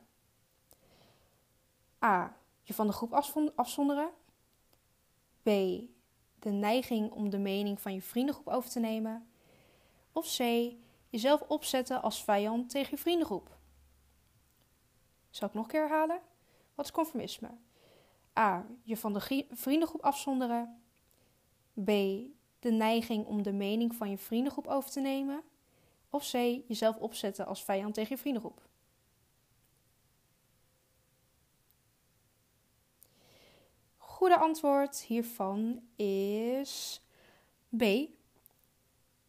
[2.04, 2.36] A.
[2.62, 3.12] Je van de groep
[3.54, 4.10] afzonderen.
[5.42, 5.48] B.
[6.38, 9.30] De neiging om de mening van je vriendengroep over te nemen.
[10.12, 10.42] Of C.
[11.08, 13.60] Jezelf opzetten als vijand tegen je vriendengroep.
[15.32, 16.20] Zal ik nog een keer herhalen?
[16.74, 17.50] Wat is conformisme?
[18.38, 18.66] A.
[18.82, 20.82] Je van de vriendengroep afzonderen.
[21.84, 21.86] B.
[22.58, 25.42] De neiging om de mening van je vriendengroep over te nemen.
[26.10, 26.32] Of C.
[26.66, 28.60] Jezelf opzetten als vijand tegen je vriendengroep.
[33.96, 37.02] Goede antwoord hiervan is
[37.76, 37.84] B.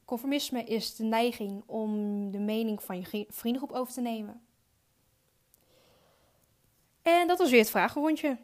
[0.05, 1.91] Conformisme is de neiging om
[2.31, 4.41] de mening van je vriendengroep over te nemen.
[7.03, 8.37] En dat was weer het vragenrondje.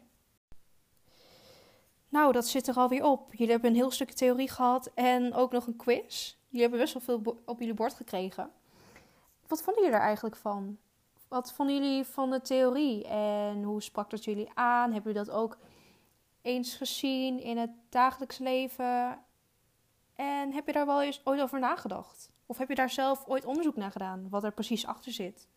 [2.08, 3.34] Nou, dat zit er alweer op.
[3.34, 6.34] Jullie hebben een heel stukje theorie gehad en ook nog een quiz.
[6.48, 8.50] Jullie hebben best wel veel op jullie bord gekregen.
[9.46, 10.78] Wat vonden jullie er eigenlijk van?
[11.28, 14.92] Wat vonden jullie van de theorie en hoe sprak dat jullie aan?
[14.92, 15.58] Hebben jullie dat ook
[16.42, 19.18] eens gezien in het dagelijks leven?
[20.14, 22.30] En heb je daar wel eens ooit over nagedacht?
[22.46, 25.48] Of heb je daar zelf ooit onderzoek naar gedaan, wat er precies achter zit?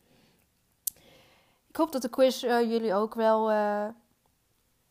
[1.73, 3.87] Ik hoop dat de quiz uh, jullie ook wel uh,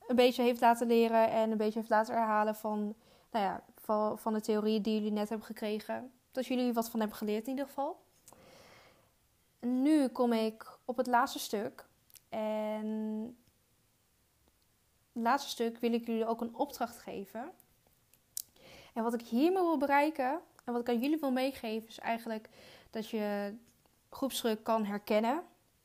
[0.07, 2.95] een beetje heeft laten leren en een beetje heeft laten herhalen van,
[3.31, 6.13] nou ja, van, van de theorie die jullie net hebben gekregen.
[6.33, 8.03] Dat jullie wat van hebben geleerd in ieder geval.
[9.61, 11.87] nu kom ik op het laatste stuk.
[12.29, 12.87] En
[15.13, 17.51] het laatste stuk wil ik jullie ook een opdracht geven.
[18.95, 22.49] En wat ik hiermee wil bereiken en wat ik aan jullie wil meegeven is eigenlijk
[22.91, 23.55] dat je
[24.11, 25.43] groepsdruk kan herkennen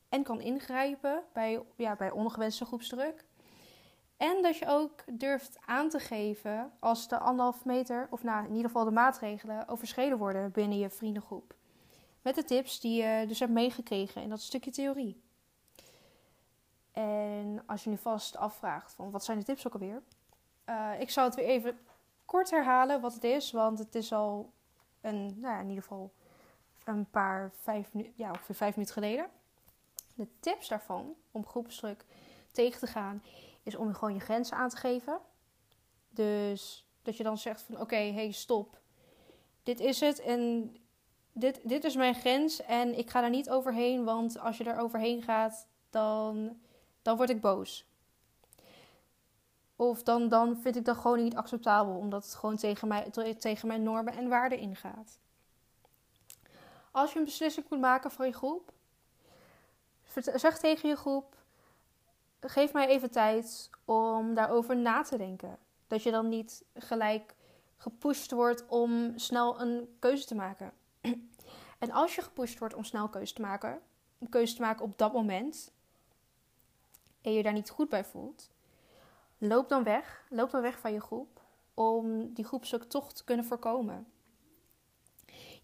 [0.10, 3.26] en kan ingrijpen bij, ja, bij ongewenste groepsdruk.
[4.18, 8.52] En dat je ook durft aan te geven als de anderhalf meter, of nou in
[8.52, 11.56] ieder geval de maatregelen, overschreden worden binnen je vriendengroep.
[12.22, 15.22] Met de tips die je dus hebt meegekregen in dat stukje theorie.
[16.92, 20.02] En als je nu vast afvraagt van wat zijn de tips ook alweer?
[20.70, 21.80] Uh, ik zal het weer even
[22.26, 24.54] kort herhalen wat het is, want het is al
[25.02, 26.14] een, nou ja, in ieder geval
[26.84, 29.30] een paar vijf, ja, ongeveer vijf minuten geleden.
[30.18, 32.06] De tips daarvan om groepsdruk
[32.52, 33.24] tegen te gaan
[33.64, 35.20] is om gewoon je grenzen aan te geven.
[36.10, 38.80] Dus dat je dan zegt van oké, hey stop.
[39.64, 40.76] Dit is het en
[41.32, 44.80] dit, dit is mijn grens en ik ga daar niet overheen, want als je er
[44.80, 46.60] overheen gaat, dan,
[47.02, 47.86] dan word ik boos.
[49.76, 53.10] Of dan, dan vind ik dat gewoon niet acceptabel, omdat het gewoon tegen, mij,
[53.40, 55.20] tegen mijn normen en waarden ingaat.
[56.92, 58.72] Als je een beslissing moet maken voor je groep,
[60.24, 61.36] zeg tegen je groep:
[62.40, 65.58] geef mij even tijd om daarover na te denken.
[65.88, 67.36] Dat je dan niet gelijk
[67.78, 70.72] gepusht wordt om snel een keuze te maken.
[71.80, 73.80] En als je gepusht wordt om snel keuze te maken,
[74.20, 75.72] een keuze te maken op dat moment,
[77.22, 78.50] en je daar niet goed bij voelt,
[79.38, 80.26] loop dan weg.
[80.30, 81.42] Loop dan weg van je groep
[81.74, 84.08] om die groepstuk toch te kunnen voorkomen.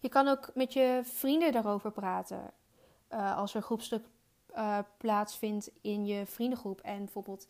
[0.00, 2.52] Je kan ook met je vrienden daarover praten.
[3.10, 4.06] Uh, als er groepstuk
[4.56, 6.80] uh, plaatsvindt in je vriendengroep.
[6.80, 7.48] En bijvoorbeeld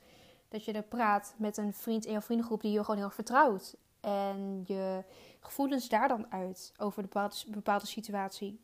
[0.48, 3.14] dat je er praat met een vriend in jouw vriendengroep die je gewoon heel erg
[3.14, 3.76] vertrouwt.
[4.00, 5.04] En je
[5.40, 8.60] gevoelens daar dan uit over bepaalde, bepaalde situatie.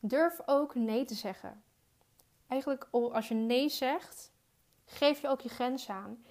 [0.00, 1.62] Durf ook nee te zeggen.
[2.46, 4.32] Eigenlijk als je nee zegt,
[4.84, 6.24] geef je ook je grens aan.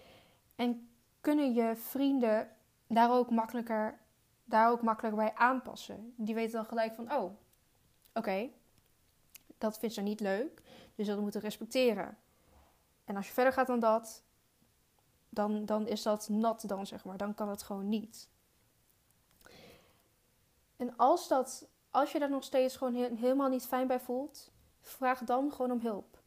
[0.55, 0.89] En
[1.22, 2.49] kunnen je vrienden
[2.88, 3.99] daar ook makkelijker,
[4.43, 6.13] daar ook makkelijker bij aanpassen.
[6.18, 7.32] Die weten dan gelijk van, oh,
[8.13, 8.49] oké,
[9.58, 10.62] dat vindt ze niet leuk.
[10.95, 12.18] Dus dat moeten respecteren.
[13.06, 14.24] En als je verder gaat dan dat,
[15.30, 17.18] dan, dan is dat nat dan, zeg maar.
[17.18, 18.30] Dan kan het gewoon niet.
[20.76, 24.51] En als, dat, als je daar nog steeds gewoon helemaal niet fijn bij voelt,
[24.82, 26.20] vraag dan gewoon om hulp.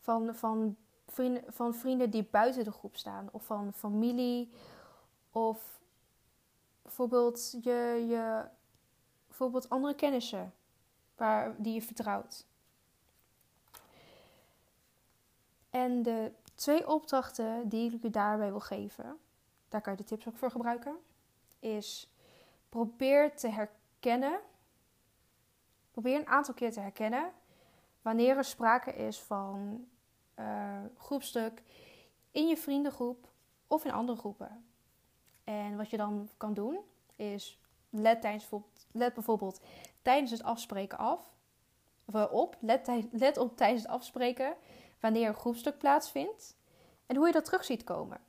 [0.00, 0.76] Van, van
[1.06, 3.28] vrienden, van vrienden die buiten de groep staan.
[3.32, 4.52] Of van familie.
[5.30, 5.80] Of
[6.82, 8.44] bijvoorbeeld, je, je,
[9.26, 10.52] bijvoorbeeld andere kennissen
[11.16, 12.46] waar, die je vertrouwt.
[15.70, 19.18] En de twee opdrachten die ik u daarbij wil geven,
[19.68, 20.96] daar kan je de tips ook voor gebruiken,
[21.58, 22.10] is
[22.68, 24.40] probeer te herkennen,
[25.90, 27.32] probeer een aantal keer te herkennen
[28.02, 29.86] wanneer er sprake is van
[30.38, 31.62] uh, groepstuk
[32.30, 33.28] in je vriendengroep
[33.66, 34.64] of in andere groepen.
[35.44, 36.78] En wat je dan kan doen
[37.16, 37.60] is
[37.90, 38.48] let, tijdens,
[38.92, 39.60] let bijvoorbeeld
[40.02, 41.20] tijdens het afspreken af.
[42.04, 44.54] Of eh, op, let, let op tijdens het afspreken
[45.00, 46.56] wanneer een groepstuk plaatsvindt
[47.06, 48.20] en hoe je dat terug ziet komen.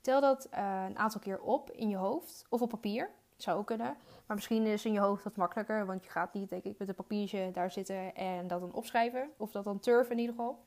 [0.00, 3.10] Tel dat uh, een aantal keer op in je hoofd of op papier.
[3.36, 3.96] Zou ook kunnen.
[4.26, 5.86] Maar misschien is in je hoofd wat makkelijker.
[5.86, 9.30] Want je gaat niet, denk ik, met een papiertje daar zitten en dat dan opschrijven.
[9.36, 10.64] Of dat dan turven in ieder geval.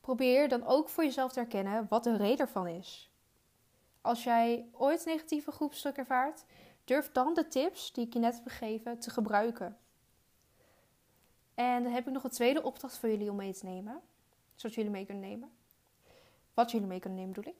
[0.00, 3.10] Probeer dan ook voor jezelf te herkennen wat de reden ervan is.
[4.00, 6.44] Als jij ooit negatieve groepstuk ervaart,
[6.88, 9.78] durf dan de tips die ik je net heb gegeven te gebruiken.
[11.54, 14.00] En dan heb ik nog een tweede opdracht voor jullie om mee te nemen.
[14.54, 15.50] Zodat jullie mee kunnen nemen.
[16.54, 17.58] Wat jullie mee kunnen nemen bedoel ik.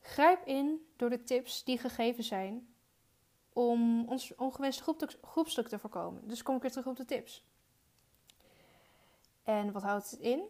[0.00, 2.74] Grijp in door de tips die gegeven zijn
[3.52, 6.28] om ons ongewenste groepstuk te voorkomen.
[6.28, 7.44] Dus kom ik weer terug op de tips.
[9.44, 10.42] En wat houdt het in?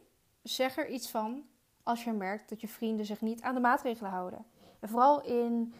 [0.43, 1.47] zeg er iets van
[1.83, 4.47] als je merkt dat je vrienden zich niet aan de maatregelen houden.
[4.81, 5.75] En vooral in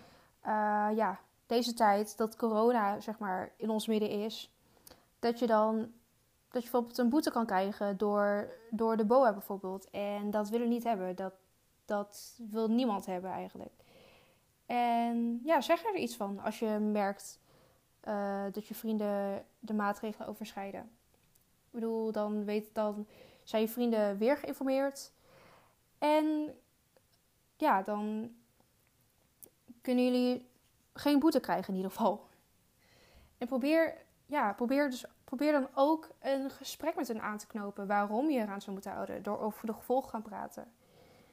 [0.47, 4.53] uh, ja, deze tijd dat corona zeg maar in ons midden is,
[5.19, 5.93] dat je dan
[6.51, 9.91] dat je bijvoorbeeld een boete kan krijgen door, door de BOA bijvoorbeeld.
[9.91, 11.17] En dat willen we niet hebben.
[11.17, 11.33] Dat,
[11.85, 13.73] dat wil niemand hebben eigenlijk.
[14.67, 17.41] En ja, zeg er iets van als je merkt
[18.09, 20.81] uh, dat je vrienden de maatregelen overschrijden.
[21.65, 23.07] Ik bedoel, dan weet dan
[23.45, 25.13] zijn je vrienden weer geïnformeerd.
[25.99, 26.55] En
[27.57, 28.33] ja, dan
[29.81, 30.48] kunnen jullie
[30.99, 32.27] geen boete krijgen in ieder geval.
[33.39, 33.95] En probeer,
[34.27, 38.41] ja, probeer, dus, probeer dan ook een gesprek met hen aan te knopen waarom je
[38.41, 39.23] eraan zou moeten houden.
[39.23, 40.73] Door over de gevolgen gaan praten.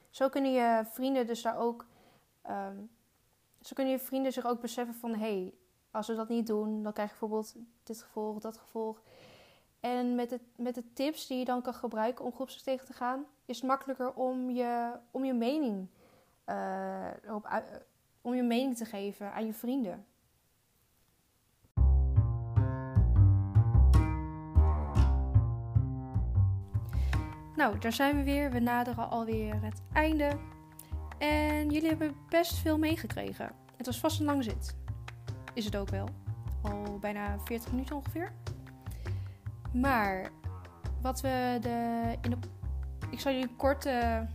[0.09, 1.85] Zo kunnen je vrienden dus daar ook.
[2.41, 2.77] ehm,
[3.61, 5.53] zo kunnen je vrienden zich ook beseffen van hé, hey,
[5.91, 9.01] als we dat niet doen, dan krijg je bijvoorbeeld dit gevolg, dat gevolg.
[9.79, 12.93] En met de, met de tips die je dan kan gebruiken om groepsdruk tegen te
[12.93, 15.87] gaan, is het makkelijker om je, om je mening
[16.43, 17.85] eh, erop uit-
[18.25, 20.05] om je mening te geven aan je vrienden.
[27.55, 28.51] Nou, daar zijn we weer.
[28.51, 30.37] We naderen alweer het einde.
[31.17, 33.51] En jullie hebben best veel meegekregen.
[33.77, 34.75] Het was vast een lange zit.
[35.53, 36.09] Is het ook wel.
[36.61, 38.31] Al bijna 40 minuten ongeveer.
[39.73, 40.31] Maar
[41.01, 42.37] wat we de, in de.
[43.09, 44.27] Ik zal jullie korte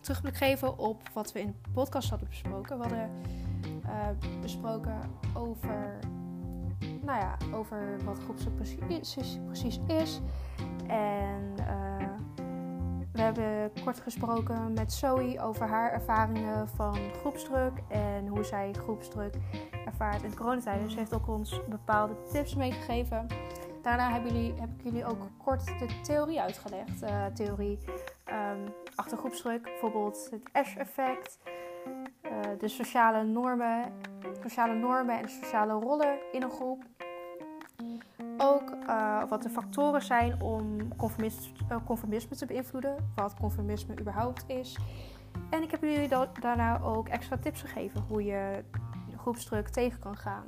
[0.00, 2.78] terugblik geven op wat we in de podcast hadden besproken.
[2.78, 3.10] We hadden
[3.84, 5.00] eh, besproken
[5.34, 5.98] over.
[7.02, 10.20] Nou ja, over wat groepsdruk precies precies is.
[10.86, 11.90] En eh,
[13.12, 19.34] we hebben kort gesproken met Zoe over haar ervaringen van groepsdruk en hoe zij groepsdruk
[19.86, 20.90] ervaart in coronatijden.
[20.90, 23.26] Ze heeft ook ons bepaalde tips meegegeven.
[23.82, 27.02] Daarna hebben jullie, heb ik jullie ook kort de theorie uitgelegd.
[27.02, 27.78] Eh, theorie
[28.24, 31.38] ehm, achter groepsdruk, bijvoorbeeld het Ash-effect,
[32.20, 33.92] eh, de sociale normen,
[34.42, 36.84] sociale normen en sociale rollen in een groep.
[38.38, 44.44] Ook eh, wat de factoren zijn om conformis- eh, conformisme te beïnvloeden, wat conformisme überhaupt
[44.46, 44.78] is.
[45.50, 48.64] En ik heb jullie da- daarna ook extra tips gegeven hoe je
[49.16, 50.44] groepsdruk tegen kan gaan.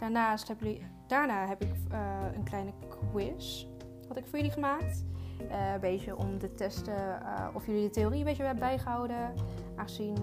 [0.00, 2.00] Daarnaast heb jullie, daarna heb ik eh,
[2.34, 3.66] een kleine quiz
[4.14, 5.04] ik voor jullie gemaakt.
[5.50, 9.34] Eh, een beetje om te testen eh, of jullie de theorie een beetje hebben bijgehouden,
[9.76, 10.16] aangezien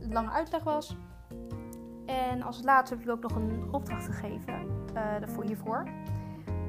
[0.00, 0.96] het lange uitleg was.
[2.06, 5.88] En als laatste heb ik ook nog een opdracht gegeven daarvoor- hiervoor.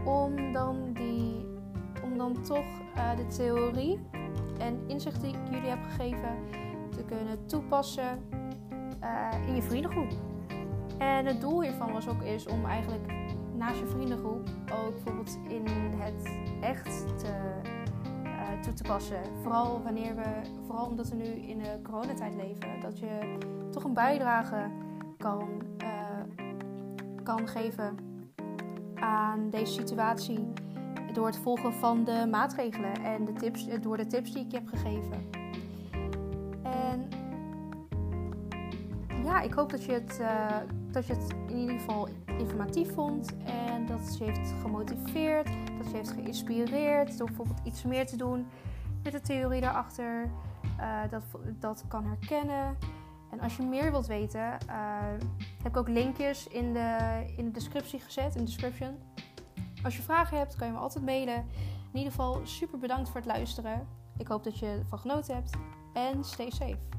[0.05, 1.45] Om dan, die,
[2.03, 2.65] om dan toch
[3.15, 3.99] de theorie
[4.59, 6.37] en inzichten die ik jullie heb gegeven
[6.89, 8.21] te kunnen toepassen
[9.47, 10.26] in je vriendengroep.
[10.97, 13.13] En het doel hiervan was ook is om eigenlijk
[13.57, 15.65] naast je vriendengroep ook bijvoorbeeld in
[15.97, 19.21] het echt eh, toe te passen.
[19.41, 23.37] Vooral wanneer we, vooral omdat we nu in de coronatijd leven, dat je
[23.71, 24.69] toch een bijdrage
[25.17, 26.45] kan, eh,
[27.23, 27.95] kan geven
[28.95, 30.47] aan deze situatie
[31.13, 34.51] door het volgen van de maatregelen en de tips, eh, door de tips die ik
[34.51, 35.29] heb gegeven.
[36.63, 37.09] En
[39.23, 40.21] ja, ik hoop dat je, het,
[40.91, 42.07] dat je het in ieder geval
[42.39, 48.05] informatief vond en dat je heeft gemotiveerd, dat je heeft geïnspireerd door bijvoorbeeld iets meer
[48.05, 48.47] te doen
[49.03, 50.29] met de theorie daarachter,
[50.77, 51.23] eh, dat,
[51.59, 52.77] dat kan herkennen.
[53.31, 54.77] En als je meer wilt weten, eh,
[55.63, 58.97] heb ik ook linkjes in de, in de descriptie gezet, in de description.
[59.83, 61.45] Als je vragen hebt, kan je me altijd mailen.
[61.91, 63.87] In ieder geval super bedankt voor het luisteren.
[64.17, 65.49] Ik hoop dat je ervan genoten hebt
[65.93, 66.96] en stay safe.